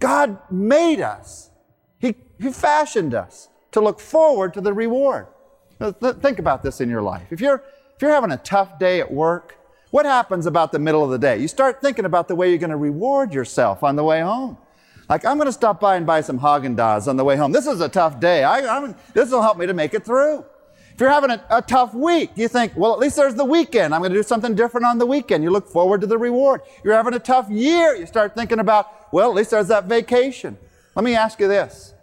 God 0.00 0.38
made 0.50 1.00
us. 1.00 1.50
He, 1.98 2.16
he 2.38 2.50
fashioned 2.50 3.14
us 3.14 3.48
to 3.72 3.80
look 3.80 4.00
forward 4.00 4.54
to 4.54 4.60
the 4.60 4.72
reward. 4.72 5.28
Think 5.80 6.38
about 6.38 6.62
this 6.62 6.80
in 6.80 6.88
your 6.88 7.02
life. 7.02 7.26
If 7.30 7.40
you're, 7.40 7.62
if 7.94 8.02
you're 8.02 8.12
having 8.12 8.32
a 8.32 8.36
tough 8.36 8.78
day 8.78 9.00
at 9.00 9.12
work, 9.12 9.56
what 9.90 10.06
happens 10.06 10.46
about 10.46 10.72
the 10.72 10.78
middle 10.78 11.04
of 11.04 11.10
the 11.10 11.18
day? 11.18 11.38
You 11.38 11.48
start 11.48 11.80
thinking 11.80 12.04
about 12.04 12.28
the 12.28 12.34
way 12.34 12.48
you're 12.48 12.58
going 12.58 12.70
to 12.70 12.76
reward 12.76 13.32
yourself 13.32 13.82
on 13.82 13.96
the 13.96 14.04
way 14.04 14.20
home. 14.20 14.58
Like, 15.08 15.24
I'm 15.24 15.36
going 15.36 15.46
to 15.46 15.52
stop 15.52 15.80
by 15.80 15.96
and 15.96 16.06
buy 16.06 16.20
some 16.20 16.40
Haagen-Dazs 16.40 17.08
on 17.08 17.16
the 17.16 17.24
way 17.24 17.36
home. 17.36 17.52
This 17.52 17.66
is 17.66 17.80
a 17.80 17.88
tough 17.88 18.18
day. 18.20 18.42
I, 18.42 18.94
this 19.12 19.30
will 19.30 19.42
help 19.42 19.58
me 19.58 19.66
to 19.66 19.74
make 19.74 19.94
it 19.94 20.04
through. 20.04 20.44
If 20.94 21.00
you're 21.00 21.10
having 21.10 21.30
a, 21.30 21.44
a, 21.50 21.60
tough 21.60 21.92
week, 21.92 22.30
you 22.36 22.46
think, 22.46 22.76
well, 22.76 22.92
at 22.92 23.00
least 23.00 23.16
there's 23.16 23.34
the 23.34 23.44
weekend. 23.44 23.92
I'm 23.92 24.00
going 24.00 24.12
to 24.12 24.18
do 24.18 24.22
something 24.22 24.54
different 24.54 24.86
on 24.86 24.98
the 24.98 25.06
weekend. 25.06 25.42
You 25.42 25.50
look 25.50 25.66
forward 25.66 26.00
to 26.02 26.06
the 26.06 26.16
reward. 26.16 26.60
You're 26.84 26.94
having 26.94 27.14
a 27.14 27.18
tough 27.18 27.50
year. 27.50 27.96
You 27.96 28.06
start 28.06 28.36
thinking 28.36 28.60
about, 28.60 29.12
well, 29.12 29.28
at 29.28 29.34
least 29.34 29.50
there's 29.50 29.66
that 29.68 29.86
vacation. 29.86 30.56
Let 30.94 31.04
me 31.04 31.16
ask 31.16 31.40
you 31.40 31.48
this. 31.48 31.94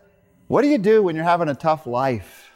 What 0.49 0.61
do 0.63 0.67
you 0.67 0.77
do 0.77 1.01
when 1.01 1.15
you're 1.15 1.23
having 1.23 1.47
a 1.47 1.55
tough 1.55 1.87
life? 1.87 2.51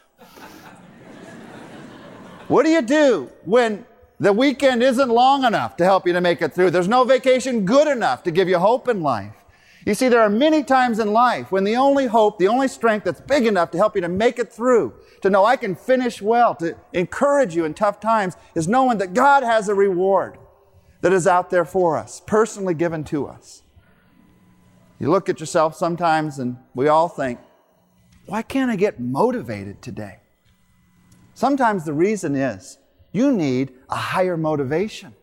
what 2.48 2.64
do 2.64 2.68
you 2.68 2.82
do 2.82 3.30
when 3.46 3.86
the 4.20 4.34
weekend 4.34 4.82
isn't 4.82 5.08
long 5.08 5.44
enough 5.44 5.78
to 5.78 5.84
help 5.84 6.06
you 6.06 6.12
to 6.12 6.20
make 6.20 6.42
it 6.42 6.52
through? 6.52 6.70
There's 6.70 6.86
no 6.86 7.04
vacation 7.04 7.64
good 7.64 7.88
enough 7.88 8.22
to 8.24 8.30
give 8.30 8.46
you 8.46 8.58
hope 8.58 8.88
in 8.88 9.00
life. 9.00 9.45
You 9.86 9.94
see, 9.94 10.08
there 10.08 10.20
are 10.20 10.28
many 10.28 10.64
times 10.64 10.98
in 10.98 11.12
life 11.12 11.52
when 11.52 11.62
the 11.62 11.76
only 11.76 12.06
hope, 12.06 12.40
the 12.40 12.48
only 12.48 12.66
strength 12.66 13.04
that's 13.04 13.20
big 13.20 13.46
enough 13.46 13.70
to 13.70 13.78
help 13.78 13.94
you 13.94 14.00
to 14.00 14.08
make 14.08 14.40
it 14.40 14.52
through, 14.52 14.92
to 15.22 15.30
know 15.30 15.44
I 15.44 15.54
can 15.54 15.76
finish 15.76 16.20
well, 16.20 16.56
to 16.56 16.76
encourage 16.92 17.54
you 17.54 17.64
in 17.64 17.72
tough 17.72 18.00
times, 18.00 18.36
is 18.56 18.66
knowing 18.66 18.98
that 18.98 19.14
God 19.14 19.44
has 19.44 19.68
a 19.68 19.76
reward 19.76 20.38
that 21.02 21.12
is 21.12 21.28
out 21.28 21.50
there 21.50 21.64
for 21.64 21.96
us, 21.96 22.20
personally 22.26 22.74
given 22.74 23.04
to 23.04 23.28
us. 23.28 23.62
You 24.98 25.08
look 25.08 25.28
at 25.28 25.38
yourself 25.38 25.76
sometimes 25.76 26.40
and 26.40 26.56
we 26.74 26.88
all 26.88 27.08
think, 27.08 27.38
why 28.26 28.42
can't 28.42 28.72
I 28.72 28.76
get 28.76 28.98
motivated 28.98 29.82
today? 29.82 30.18
Sometimes 31.34 31.84
the 31.84 31.92
reason 31.92 32.34
is 32.34 32.78
you 33.12 33.30
need 33.30 33.72
a 33.88 33.94
higher 33.94 34.36
motivation. 34.36 35.14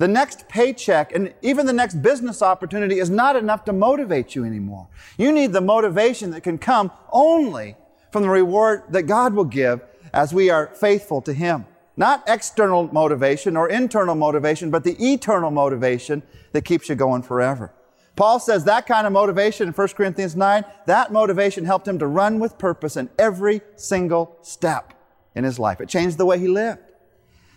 The 0.00 0.08
next 0.08 0.48
paycheck 0.48 1.14
and 1.14 1.34
even 1.42 1.66
the 1.66 1.74
next 1.74 2.00
business 2.00 2.40
opportunity 2.40 3.00
is 3.00 3.10
not 3.10 3.36
enough 3.36 3.66
to 3.66 3.74
motivate 3.74 4.34
you 4.34 4.46
anymore. 4.46 4.88
You 5.18 5.30
need 5.30 5.52
the 5.52 5.60
motivation 5.60 6.30
that 6.30 6.42
can 6.42 6.56
come 6.56 6.90
only 7.12 7.76
from 8.10 8.22
the 8.22 8.30
reward 8.30 8.84
that 8.88 9.02
God 9.02 9.34
will 9.34 9.44
give 9.44 9.82
as 10.14 10.32
we 10.32 10.48
are 10.48 10.68
faithful 10.68 11.20
to 11.20 11.34
Him. 11.34 11.66
Not 11.98 12.24
external 12.26 12.90
motivation 12.90 13.58
or 13.58 13.68
internal 13.68 14.14
motivation, 14.14 14.70
but 14.70 14.84
the 14.84 14.96
eternal 15.12 15.50
motivation 15.50 16.22
that 16.52 16.64
keeps 16.64 16.88
you 16.88 16.94
going 16.94 17.22
forever. 17.22 17.70
Paul 18.16 18.40
says 18.40 18.64
that 18.64 18.86
kind 18.86 19.06
of 19.06 19.12
motivation 19.12 19.68
in 19.68 19.74
1 19.74 19.88
Corinthians 19.88 20.34
9, 20.34 20.64
that 20.86 21.12
motivation 21.12 21.66
helped 21.66 21.86
him 21.86 21.98
to 21.98 22.06
run 22.06 22.38
with 22.38 22.56
purpose 22.56 22.96
in 22.96 23.10
every 23.18 23.60
single 23.76 24.38
step 24.40 24.94
in 25.34 25.44
his 25.44 25.58
life. 25.58 25.78
It 25.78 25.90
changed 25.90 26.16
the 26.16 26.24
way 26.24 26.38
he 26.38 26.48
lived. 26.48 26.80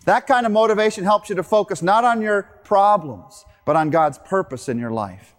That 0.06 0.28
kind 0.28 0.46
of 0.46 0.52
motivation 0.52 1.04
helps 1.04 1.30
you 1.30 1.36
to 1.36 1.44
focus 1.44 1.82
not 1.82 2.04
on 2.04 2.22
your 2.22 2.44
problems, 2.64 3.46
but 3.66 3.76
on 3.76 3.90
God's 3.90 4.18
purpose 4.18 4.68
in 4.68 4.78
your 4.78 4.92
life. 4.92 5.36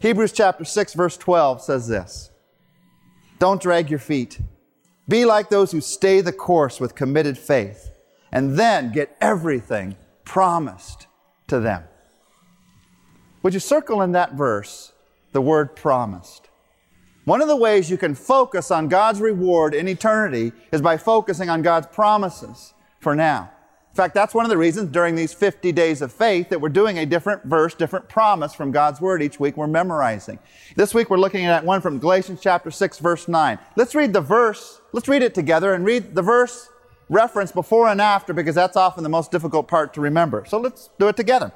Hebrews 0.00 0.32
chapter 0.32 0.64
6 0.64 0.94
verse 0.94 1.16
12 1.16 1.62
says 1.62 1.88
this. 1.88 2.30
Don't 3.38 3.60
drag 3.60 3.90
your 3.90 3.98
feet. 3.98 4.38
Be 5.08 5.24
like 5.24 5.48
those 5.48 5.72
who 5.72 5.80
stay 5.80 6.20
the 6.20 6.32
course 6.32 6.80
with 6.80 6.94
committed 6.94 7.38
faith 7.38 7.90
and 8.32 8.58
then 8.58 8.92
get 8.92 9.16
everything 9.20 9.96
promised 10.24 11.06
to 11.46 11.60
them. 11.60 11.84
Would 13.42 13.54
you 13.54 13.60
circle 13.60 14.02
in 14.02 14.12
that 14.12 14.32
verse 14.34 14.92
the 15.32 15.40
word 15.40 15.76
promised? 15.76 16.48
One 17.24 17.40
of 17.40 17.48
the 17.48 17.56
ways 17.56 17.90
you 17.90 17.96
can 17.96 18.14
focus 18.14 18.70
on 18.70 18.88
God's 18.88 19.20
reward 19.20 19.74
in 19.74 19.88
eternity 19.88 20.52
is 20.72 20.82
by 20.82 20.96
focusing 20.96 21.48
on 21.48 21.62
God's 21.62 21.86
promises 21.88 22.74
for 23.00 23.14
now. 23.14 23.50
In 23.96 24.02
fact, 24.02 24.14
that's 24.14 24.34
one 24.34 24.44
of 24.44 24.50
the 24.50 24.58
reasons 24.58 24.90
during 24.90 25.14
these 25.14 25.32
50 25.32 25.72
days 25.72 26.02
of 26.02 26.12
faith 26.12 26.50
that 26.50 26.60
we're 26.60 26.68
doing 26.68 26.98
a 26.98 27.06
different 27.06 27.42
verse, 27.44 27.74
different 27.74 28.10
promise 28.10 28.52
from 28.52 28.70
God's 28.70 29.00
Word 29.00 29.22
each 29.22 29.40
week 29.40 29.56
we're 29.56 29.66
memorizing. 29.66 30.38
This 30.74 30.92
week 30.92 31.08
we're 31.08 31.16
looking 31.16 31.46
at 31.46 31.64
one 31.64 31.80
from 31.80 31.98
Galatians 31.98 32.40
chapter 32.42 32.70
6 32.70 32.98
verse 32.98 33.26
9. 33.26 33.58
Let's 33.74 33.94
read 33.94 34.12
the 34.12 34.20
verse, 34.20 34.82
let's 34.92 35.08
read 35.08 35.22
it 35.22 35.34
together 35.34 35.72
and 35.72 35.82
read 35.82 36.14
the 36.14 36.20
verse 36.20 36.68
reference 37.08 37.52
before 37.52 37.88
and 37.88 38.02
after 38.02 38.34
because 38.34 38.54
that's 38.54 38.76
often 38.76 39.02
the 39.02 39.08
most 39.08 39.30
difficult 39.30 39.66
part 39.66 39.94
to 39.94 40.02
remember. 40.02 40.44
So 40.46 40.60
let's 40.60 40.90
do 40.98 41.08
it 41.08 41.16
together. 41.16 41.50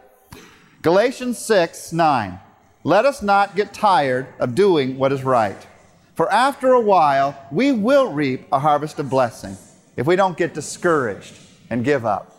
Galatians 0.81 1.37
6, 1.37 1.93
9. 1.93 2.41
Let 2.85 3.05
us 3.05 3.21
not 3.21 3.55
get 3.55 3.75
tired 3.75 4.29
of 4.39 4.55
doing 4.55 4.97
what 4.97 5.13
is 5.13 5.23
right. 5.23 5.67
For 6.15 6.33
after 6.33 6.73
a 6.73 6.81
while, 6.81 7.39
we 7.53 7.71
will 7.71 8.11
reap 8.11 8.47
a 8.51 8.59
harvest 8.59 8.99
of 8.99 9.11
blessing 9.11 9.59
if 9.99 10.07
we 10.07 10.17
don't 10.17 10.39
get 10.39 10.55
discouraged 10.55 11.35
and 11.71 11.85
give 11.85 12.05
up. 12.05 12.37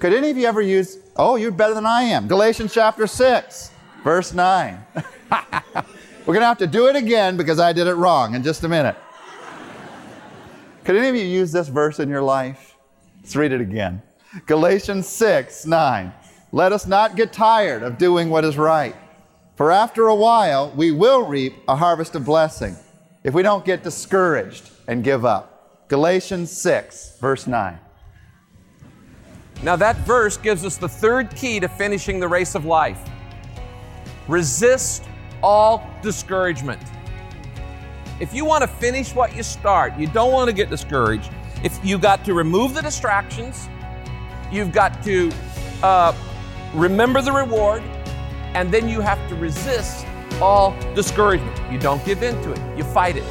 Could 0.00 0.12
any 0.12 0.30
of 0.30 0.36
you 0.36 0.46
ever 0.46 0.60
use, 0.60 0.98
oh, 1.16 1.36
you're 1.36 1.50
better 1.50 1.74
than 1.74 1.86
I 1.86 2.02
am? 2.02 2.28
Galatians 2.28 2.74
chapter 2.74 3.06
6, 3.06 3.70
verse 4.02 4.34
9. 4.34 4.84
We're 6.26 6.34
going 6.34 6.40
to 6.40 6.46
have 6.46 6.58
to 6.58 6.66
do 6.66 6.88
it 6.88 6.96
again 6.96 7.36
because 7.36 7.58
I 7.58 7.72
did 7.72 7.86
it 7.86 7.94
wrong 7.94 8.34
in 8.34 8.42
just 8.42 8.64
a 8.64 8.68
minute. 8.68 8.96
Could 10.84 10.96
any 10.96 11.08
of 11.08 11.14
you 11.14 11.22
use 11.22 11.52
this 11.52 11.68
verse 11.68 12.00
in 12.00 12.08
your 12.08 12.22
life? 12.22 12.76
Let's 13.22 13.36
read 13.36 13.52
it 13.52 13.60
again. 13.60 14.02
Galatians 14.46 15.06
6, 15.08 15.64
9. 15.64 16.12
Let 16.52 16.72
us 16.72 16.86
not 16.86 17.16
get 17.16 17.32
tired 17.32 17.82
of 17.82 17.98
doing 17.98 18.30
what 18.30 18.44
is 18.44 18.56
right, 18.56 18.94
for 19.56 19.70
after 19.70 20.06
a 20.06 20.14
while 20.14 20.72
we 20.76 20.90
will 20.90 21.26
reap 21.26 21.54
a 21.68 21.76
harvest 21.76 22.14
of 22.14 22.24
blessing 22.24 22.76
if 23.22 23.32
we 23.32 23.42
don't 23.42 23.64
get 23.64 23.82
discouraged 23.82 24.70
and 24.86 25.02
give 25.02 25.24
up. 25.24 25.88
Galatians 25.88 26.50
6, 26.52 27.18
verse 27.20 27.46
9. 27.46 27.78
Now, 29.64 29.76
that 29.76 29.96
verse 30.00 30.36
gives 30.36 30.62
us 30.62 30.76
the 30.76 30.90
third 30.90 31.34
key 31.34 31.58
to 31.58 31.68
finishing 31.68 32.20
the 32.20 32.28
race 32.28 32.54
of 32.54 32.66
life 32.66 33.02
resist 34.28 35.04
all 35.42 35.88
discouragement. 36.02 36.82
If 38.20 38.34
you 38.34 38.44
want 38.44 38.60
to 38.60 38.68
finish 38.68 39.14
what 39.14 39.34
you 39.34 39.42
start, 39.42 39.96
you 39.98 40.06
don't 40.06 40.32
want 40.32 40.48
to 40.48 40.54
get 40.54 40.68
discouraged. 40.68 41.30
If 41.62 41.82
you 41.82 41.98
got 41.98 42.26
to 42.26 42.34
remove 42.34 42.74
the 42.74 42.82
distractions, 42.82 43.70
you've 44.52 44.70
got 44.72 45.02
to 45.04 45.32
uh, 45.82 46.14
remember 46.74 47.22
the 47.22 47.32
reward, 47.32 47.82
and 48.54 48.72
then 48.72 48.86
you 48.86 49.00
have 49.00 49.18
to 49.30 49.34
resist 49.34 50.06
all 50.42 50.78
discouragement. 50.94 51.72
You 51.72 51.78
don't 51.78 52.04
give 52.04 52.22
in 52.22 52.34
to 52.42 52.52
it, 52.52 52.78
you 52.78 52.84
fight 52.84 53.16
it. 53.16 53.24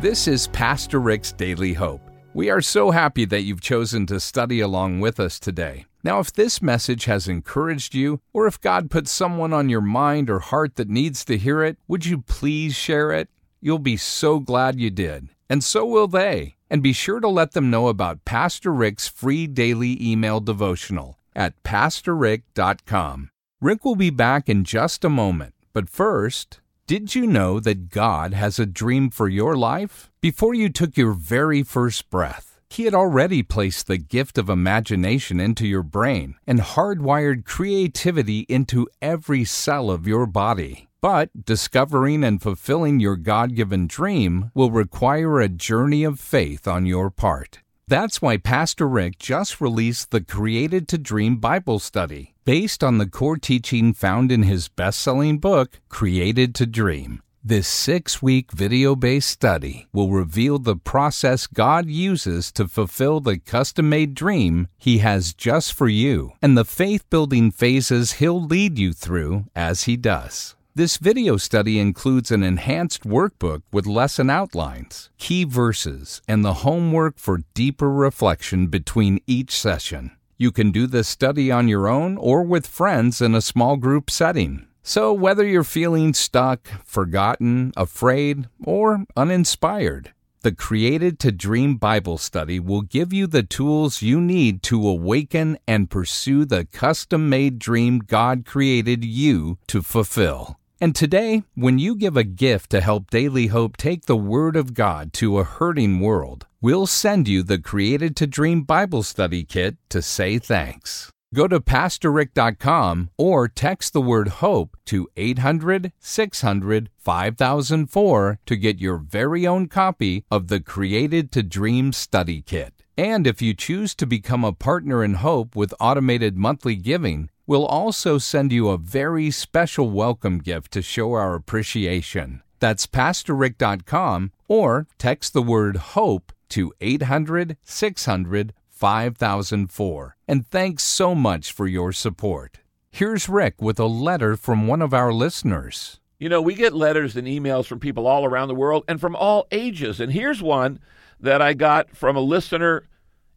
This 0.00 0.26
is 0.26 0.48
Pastor 0.48 0.98
Rick's 0.98 1.30
Daily 1.30 1.74
Hope. 1.74 2.09
We 2.32 2.48
are 2.48 2.60
so 2.60 2.92
happy 2.92 3.24
that 3.24 3.42
you've 3.42 3.60
chosen 3.60 4.06
to 4.06 4.20
study 4.20 4.60
along 4.60 5.00
with 5.00 5.18
us 5.18 5.40
today. 5.40 5.86
Now, 6.04 6.20
if 6.20 6.32
this 6.32 6.62
message 6.62 7.06
has 7.06 7.26
encouraged 7.26 7.92
you, 7.92 8.20
or 8.32 8.46
if 8.46 8.60
God 8.60 8.88
put 8.88 9.08
someone 9.08 9.52
on 9.52 9.68
your 9.68 9.80
mind 9.80 10.30
or 10.30 10.38
heart 10.38 10.76
that 10.76 10.88
needs 10.88 11.24
to 11.24 11.36
hear 11.36 11.64
it, 11.64 11.76
would 11.88 12.06
you 12.06 12.18
please 12.18 12.76
share 12.76 13.10
it? 13.10 13.28
You'll 13.60 13.80
be 13.80 13.96
so 13.96 14.38
glad 14.38 14.78
you 14.78 14.90
did, 14.90 15.28
and 15.48 15.64
so 15.64 15.84
will 15.84 16.06
they. 16.06 16.54
And 16.70 16.84
be 16.84 16.92
sure 16.92 17.18
to 17.18 17.26
let 17.26 17.50
them 17.50 17.68
know 17.68 17.88
about 17.88 18.24
Pastor 18.24 18.72
Rick's 18.72 19.08
free 19.08 19.48
daily 19.48 19.98
email 20.00 20.38
devotional 20.38 21.18
at 21.34 21.60
PastorRick.com. 21.64 23.30
Rick 23.60 23.84
will 23.84 23.96
be 23.96 24.10
back 24.10 24.48
in 24.48 24.62
just 24.62 25.04
a 25.04 25.08
moment, 25.08 25.54
but 25.72 25.90
first, 25.90 26.60
did 26.90 27.14
you 27.14 27.24
know 27.24 27.60
that 27.60 27.88
God 27.88 28.34
has 28.34 28.58
a 28.58 28.66
dream 28.66 29.10
for 29.10 29.28
your 29.28 29.56
life? 29.56 30.10
Before 30.20 30.54
you 30.54 30.68
took 30.68 30.96
your 30.96 31.12
very 31.12 31.62
first 31.62 32.10
breath, 32.10 32.58
He 32.68 32.84
had 32.84 32.94
already 32.94 33.44
placed 33.44 33.86
the 33.86 33.96
gift 33.96 34.36
of 34.36 34.48
imagination 34.48 35.38
into 35.38 35.68
your 35.68 35.84
brain 35.84 36.34
and 36.48 36.58
hardwired 36.58 37.44
creativity 37.44 38.40
into 38.48 38.88
every 39.00 39.44
cell 39.44 39.88
of 39.88 40.08
your 40.08 40.26
body. 40.26 40.88
But 41.00 41.44
discovering 41.44 42.24
and 42.24 42.42
fulfilling 42.42 42.98
your 42.98 43.14
God 43.14 43.54
given 43.54 43.86
dream 43.86 44.50
will 44.52 44.72
require 44.72 45.38
a 45.38 45.48
journey 45.48 46.02
of 46.02 46.18
faith 46.18 46.66
on 46.66 46.86
your 46.86 47.08
part. 47.08 47.60
That's 47.86 48.20
why 48.20 48.36
Pastor 48.36 48.88
Rick 48.88 49.20
just 49.20 49.60
released 49.60 50.10
the 50.10 50.20
Created 50.20 50.88
to 50.88 50.98
Dream 50.98 51.36
Bible 51.36 51.78
study, 51.78 52.34
based 52.50 52.82
on 52.82 52.98
the 52.98 53.06
core 53.06 53.36
teaching 53.36 53.92
found 53.92 54.32
in 54.32 54.42
his 54.42 54.66
best 54.66 54.98
selling 54.98 55.38
book, 55.38 55.78
Created 55.88 56.52
to 56.52 56.66
Dream. 56.66 57.22
This 57.44 57.68
six 57.68 58.20
week 58.20 58.50
video 58.50 58.96
based 58.96 59.28
study 59.28 59.86
will 59.92 60.10
reveal 60.10 60.58
the 60.58 60.74
process 60.74 61.46
God 61.46 61.86
uses 61.86 62.50
to 62.54 62.66
fulfill 62.66 63.20
the 63.20 63.38
custom 63.38 63.88
made 63.88 64.16
dream 64.16 64.66
He 64.78 64.98
has 64.98 65.32
just 65.32 65.72
for 65.72 65.86
you 65.86 66.32
and 66.42 66.58
the 66.58 66.64
faith 66.64 67.08
building 67.08 67.52
phases 67.52 68.14
He'll 68.14 68.42
lead 68.42 68.80
you 68.80 68.92
through 68.94 69.44
as 69.54 69.84
He 69.84 69.96
does. 69.96 70.56
This 70.74 70.96
video 70.96 71.36
study 71.36 71.78
includes 71.78 72.32
an 72.32 72.42
enhanced 72.42 73.04
workbook 73.04 73.62
with 73.72 73.86
lesson 73.86 74.28
outlines, 74.28 75.08
key 75.18 75.44
verses, 75.44 76.20
and 76.26 76.44
the 76.44 76.64
homework 76.66 77.16
for 77.16 77.44
deeper 77.54 77.92
reflection 77.92 78.66
between 78.66 79.20
each 79.28 79.52
session. 79.52 80.10
You 80.40 80.52
can 80.52 80.70
do 80.70 80.86
this 80.86 81.06
study 81.06 81.52
on 81.52 81.68
your 81.68 81.86
own 81.86 82.16
or 82.16 82.42
with 82.42 82.66
friends 82.66 83.20
in 83.20 83.34
a 83.34 83.42
small 83.42 83.76
group 83.76 84.10
setting. 84.10 84.66
So, 84.82 85.12
whether 85.12 85.46
you're 85.46 85.64
feeling 85.64 86.14
stuck, 86.14 86.66
forgotten, 86.82 87.72
afraid, 87.76 88.48
or 88.64 89.04
uninspired, 89.14 90.14
the 90.40 90.52
Created 90.52 91.18
to 91.18 91.30
Dream 91.30 91.76
Bible 91.76 92.16
Study 92.16 92.58
will 92.58 92.80
give 92.80 93.12
you 93.12 93.26
the 93.26 93.42
tools 93.42 94.00
you 94.00 94.18
need 94.18 94.62
to 94.62 94.88
awaken 94.88 95.58
and 95.68 95.90
pursue 95.90 96.46
the 96.46 96.64
custom 96.64 97.28
made 97.28 97.58
dream 97.58 97.98
God 97.98 98.46
created 98.46 99.04
you 99.04 99.58
to 99.66 99.82
fulfill. 99.82 100.59
And 100.82 100.96
today, 100.96 101.42
when 101.54 101.78
you 101.78 101.94
give 101.94 102.16
a 102.16 102.24
gift 102.24 102.70
to 102.70 102.80
help 102.80 103.10
Daily 103.10 103.48
Hope 103.48 103.76
take 103.76 104.06
the 104.06 104.16
Word 104.16 104.56
of 104.56 104.72
God 104.72 105.12
to 105.14 105.38
a 105.38 105.44
hurting 105.44 106.00
world, 106.00 106.46
we'll 106.62 106.86
send 106.86 107.28
you 107.28 107.42
the 107.42 107.58
Created 107.58 108.16
to 108.16 108.26
Dream 108.26 108.62
Bible 108.62 109.02
Study 109.02 109.44
Kit 109.44 109.76
to 109.90 110.00
say 110.00 110.38
thanks. 110.38 111.12
Go 111.34 111.46
to 111.48 111.60
PastorRick.com 111.60 113.10
or 113.18 113.46
text 113.46 113.92
the 113.92 114.00
word 114.00 114.28
HOPE 114.28 114.74
to 114.86 115.06
800 115.18 115.92
600 116.00 116.88
5004 116.96 118.38
to 118.46 118.56
get 118.56 118.80
your 118.80 118.96
very 118.96 119.46
own 119.46 119.68
copy 119.68 120.24
of 120.30 120.48
the 120.48 120.60
Created 120.60 121.30
to 121.32 121.42
Dream 121.42 121.92
Study 121.92 122.40
Kit. 122.40 122.72
And 122.96 123.26
if 123.26 123.40
you 123.40 123.54
choose 123.54 123.94
to 123.96 124.06
become 124.06 124.44
a 124.44 124.52
partner 124.52 125.04
in 125.04 125.14
Hope 125.14 125.54
with 125.54 125.74
automated 125.78 126.36
monthly 126.36 126.74
giving, 126.74 127.30
we'll 127.50 127.66
also 127.66 128.16
send 128.16 128.52
you 128.52 128.68
a 128.68 128.78
very 128.78 129.28
special 129.28 129.90
welcome 129.90 130.38
gift 130.38 130.70
to 130.70 130.80
show 130.80 131.14
our 131.14 131.34
appreciation. 131.34 132.40
That's 132.60 132.86
PastorRick.com 132.86 134.30
or 134.46 134.86
text 134.98 135.32
the 135.32 135.42
word 135.42 135.76
HOPE 135.76 136.32
to 136.50 136.72
800 136.80 137.56
600 137.64 138.52
5004. 138.68 140.16
And 140.28 140.46
thanks 140.46 140.84
so 140.84 141.16
much 141.16 141.50
for 141.50 141.66
your 141.66 141.90
support. 141.90 142.60
Here's 142.92 143.28
Rick 143.28 143.60
with 143.60 143.80
a 143.80 143.86
letter 143.86 144.36
from 144.36 144.68
one 144.68 144.80
of 144.80 144.94
our 144.94 145.12
listeners. 145.12 145.98
You 146.20 146.28
know, 146.28 146.40
we 146.40 146.54
get 146.54 146.72
letters 146.72 147.16
and 147.16 147.26
emails 147.26 147.66
from 147.66 147.80
people 147.80 148.06
all 148.06 148.24
around 148.24 148.46
the 148.46 148.54
world 148.54 148.84
and 148.86 149.00
from 149.00 149.16
all 149.16 149.48
ages. 149.50 149.98
And 149.98 150.12
here's 150.12 150.40
one 150.40 150.78
that 151.18 151.42
I 151.42 151.54
got 151.54 151.96
from 151.96 152.14
a 152.14 152.20
listener 152.20 152.84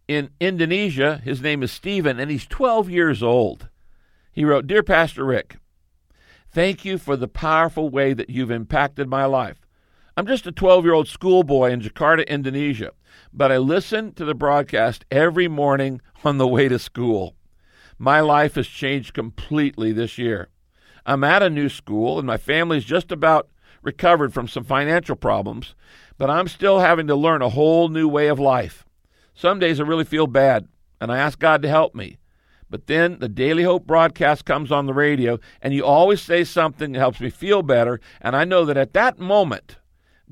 in 0.08 0.30
Indonesia. 0.40 1.20
His 1.24 1.42
name 1.42 1.64
is 1.64 1.72
Stephen, 1.72 2.20
and 2.20 2.30
he's 2.30 2.46
12 2.46 2.92
years 2.92 3.24
old. 3.24 3.70
He 4.34 4.46
wrote 4.46 4.66
Dear 4.66 4.82
Pastor 4.82 5.24
Rick, 5.24 5.58
thank 6.50 6.84
you 6.84 6.98
for 6.98 7.16
the 7.16 7.28
powerful 7.28 7.90
way 7.90 8.14
that 8.14 8.32
you've 8.32 8.50
impacted 8.50 9.08
my 9.08 9.26
life. 9.26 9.68
I'm 10.18 10.26
just 10.26 10.48
a 10.48 10.52
12 10.52 10.86
year 10.86 10.94
old 10.96 11.08
schoolboy 11.08 11.70
in 11.70 11.82
Jakarta, 11.82 12.28
Indonesia, 12.28 12.94
but 13.32 13.52
I 13.52 13.58
listen 13.58 14.12
to 14.14 14.26
the 14.26 14.34
broadcast 14.34 15.06
every 15.12 15.48
morning 15.48 16.02
on 16.24 16.40
the 16.40 16.48
way 16.48 16.68
to 16.68 16.80
school. 16.80 17.36
My 18.00 18.22
life 18.22 18.56
has 18.56 18.66
changed 18.66 19.14
completely 19.14 19.92
this 19.92 20.18
year. 20.18 20.50
I'm 21.06 21.24
at 21.24 21.44
a 21.44 21.50
new 21.50 21.70
school, 21.70 22.18
and 22.18 22.26
my 22.26 22.38
family's 22.38 22.86
just 22.86 23.12
about 23.12 23.50
recovered 23.84 24.34
from 24.34 24.48
some 24.48 24.64
financial 24.64 25.16
problems, 25.16 25.76
but 26.18 26.32
I'm 26.32 26.48
still 26.48 26.80
having 26.80 27.06
to 27.06 27.16
learn 27.16 27.44
a 27.44 27.50
whole 27.50 27.88
new 27.88 28.08
way 28.08 28.30
of 28.30 28.40
life. 28.40 28.84
Some 29.36 29.60
days 29.60 29.80
I 29.80 29.84
really 29.84 30.06
feel 30.06 30.26
bad, 30.26 30.68
and 31.00 31.12
I 31.12 31.20
ask 31.20 31.38
God 31.38 31.62
to 31.62 31.70
help 31.70 31.94
me. 31.94 32.18
But 32.74 32.88
then 32.88 33.20
the 33.20 33.30
Daily 33.30 33.62
Hope 33.62 33.86
broadcast 33.86 34.46
comes 34.46 34.72
on 34.72 34.88
the 34.88 34.96
radio, 34.96 35.38
and 35.62 35.76
you 35.76 35.86
always 35.86 36.24
say 36.24 36.44
something 36.44 36.92
that 36.92 36.98
helps 36.98 37.20
me 37.20 37.30
feel 37.30 37.62
better, 37.62 38.00
and 38.20 38.36
I 38.36 38.46
know 38.46 38.66
that 38.66 38.78
at 38.78 38.94
that 38.94 39.20
moment, 39.20 39.78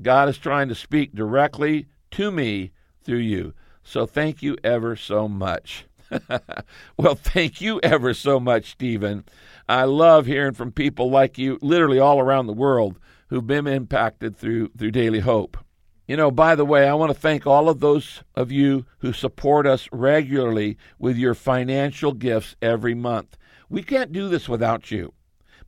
God 0.02 0.28
is 0.28 0.38
trying 0.38 0.68
to 0.68 0.74
speak 0.74 1.14
directly 1.14 1.86
to 2.10 2.32
me 2.32 2.72
through 3.04 3.18
you. 3.18 3.54
So 3.84 4.06
thank 4.06 4.42
you 4.42 4.56
ever 4.64 4.96
so 4.96 5.28
much. 5.28 5.86
well, 6.96 7.14
thank 7.14 7.60
you 7.60 7.78
ever 7.80 8.12
so 8.12 8.40
much, 8.40 8.72
Stephen. 8.72 9.24
I 9.68 9.84
love 9.84 10.26
hearing 10.26 10.54
from 10.54 10.72
people 10.72 11.10
like 11.12 11.38
you, 11.38 11.60
literally 11.62 12.00
all 12.00 12.18
around 12.18 12.48
the 12.48 12.52
world, 12.52 12.98
who've 13.28 13.46
been 13.46 13.68
impacted 13.68 14.36
through 14.36 14.72
through 14.76 14.90
Daily 14.90 15.20
Hope. 15.20 15.61
You 16.06 16.16
know, 16.16 16.30
by 16.30 16.54
the 16.54 16.64
way, 16.64 16.88
I 16.88 16.94
want 16.94 17.12
to 17.12 17.18
thank 17.18 17.46
all 17.46 17.68
of 17.68 17.80
those 17.80 18.22
of 18.34 18.50
you 18.50 18.86
who 18.98 19.12
support 19.12 19.66
us 19.66 19.88
regularly 19.92 20.76
with 20.98 21.16
your 21.16 21.34
financial 21.34 22.12
gifts 22.12 22.56
every 22.60 22.94
month. 22.94 23.36
We 23.68 23.82
can't 23.82 24.12
do 24.12 24.28
this 24.28 24.48
without 24.48 24.90
you. 24.90 25.14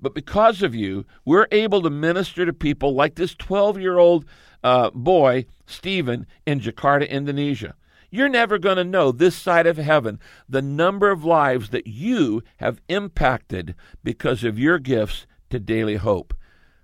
But 0.00 0.14
because 0.14 0.62
of 0.62 0.74
you, 0.74 1.06
we're 1.24 1.46
able 1.52 1.80
to 1.82 1.90
minister 1.90 2.44
to 2.44 2.52
people 2.52 2.94
like 2.94 3.14
this 3.14 3.34
12 3.34 3.80
year 3.80 3.98
old 3.98 4.24
uh, 4.62 4.90
boy, 4.90 5.46
Stephen, 5.66 6.26
in 6.44 6.60
Jakarta, 6.60 7.08
Indonesia. 7.08 7.74
You're 8.10 8.28
never 8.28 8.58
going 8.58 8.76
to 8.76 8.84
know 8.84 9.12
this 9.12 9.34
side 9.34 9.66
of 9.66 9.76
heaven 9.76 10.20
the 10.48 10.62
number 10.62 11.10
of 11.10 11.24
lives 11.24 11.70
that 11.70 11.86
you 11.86 12.42
have 12.58 12.80
impacted 12.88 13.74
because 14.02 14.44
of 14.44 14.58
your 14.58 14.78
gifts 14.78 15.26
to 15.50 15.58
Daily 15.58 15.96
Hope. 15.96 16.34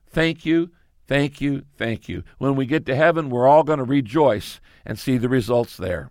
Thank 0.08 0.44
you, 0.44 0.70
thank 1.10 1.40
you, 1.40 1.64
thank 1.76 2.08
you. 2.08 2.22
When 2.38 2.54
we 2.54 2.64
get 2.64 2.86
to 2.86 2.94
heaven, 2.94 3.30
we're 3.30 3.48
all 3.48 3.64
going 3.64 3.80
to 3.80 3.84
rejoice 3.84 4.60
and 4.86 4.96
see 4.96 5.18
the 5.18 5.28
results 5.28 5.76
there. 5.76 6.10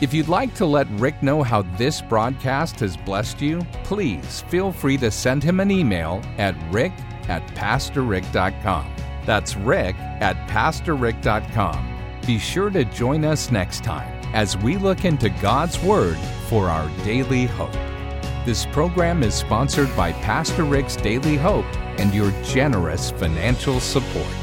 If 0.00 0.14
you'd 0.14 0.28
like 0.28 0.54
to 0.54 0.64
let 0.64 0.88
Rick 0.92 1.20
know 1.22 1.42
how 1.42 1.62
this 1.76 2.00
broadcast 2.00 2.78
has 2.80 2.96
blessed 2.96 3.42
you, 3.42 3.60
please 3.84 4.42
feel 4.48 4.72
free 4.72 4.96
to 4.98 5.10
send 5.10 5.42
him 5.42 5.58
an 5.58 5.70
email 5.70 6.22
at 6.38 6.54
rick 6.72 6.92
at 7.28 7.46
pastorrick.com. 7.48 8.94
That's 9.26 9.56
rick 9.56 9.96
at 9.96 10.36
pastorrick.com. 10.48 12.20
Be 12.24 12.38
sure 12.38 12.70
to 12.70 12.84
join 12.84 13.24
us 13.24 13.50
next 13.50 13.82
time 13.82 14.08
as 14.32 14.56
we 14.56 14.76
look 14.76 15.04
into 15.04 15.28
God's 15.28 15.82
Word 15.82 16.16
for 16.48 16.68
our 16.68 16.88
daily 17.04 17.46
hope. 17.46 17.72
This 18.46 18.64
program 18.66 19.24
is 19.24 19.34
sponsored 19.34 19.94
by 19.96 20.12
Pastor 20.12 20.62
Rick's 20.62 20.96
Daily 20.96 21.36
Hope 21.36 21.66
and 22.00 22.14
your 22.14 22.32
generous 22.42 23.10
financial 23.12 23.78
support. 23.78 24.39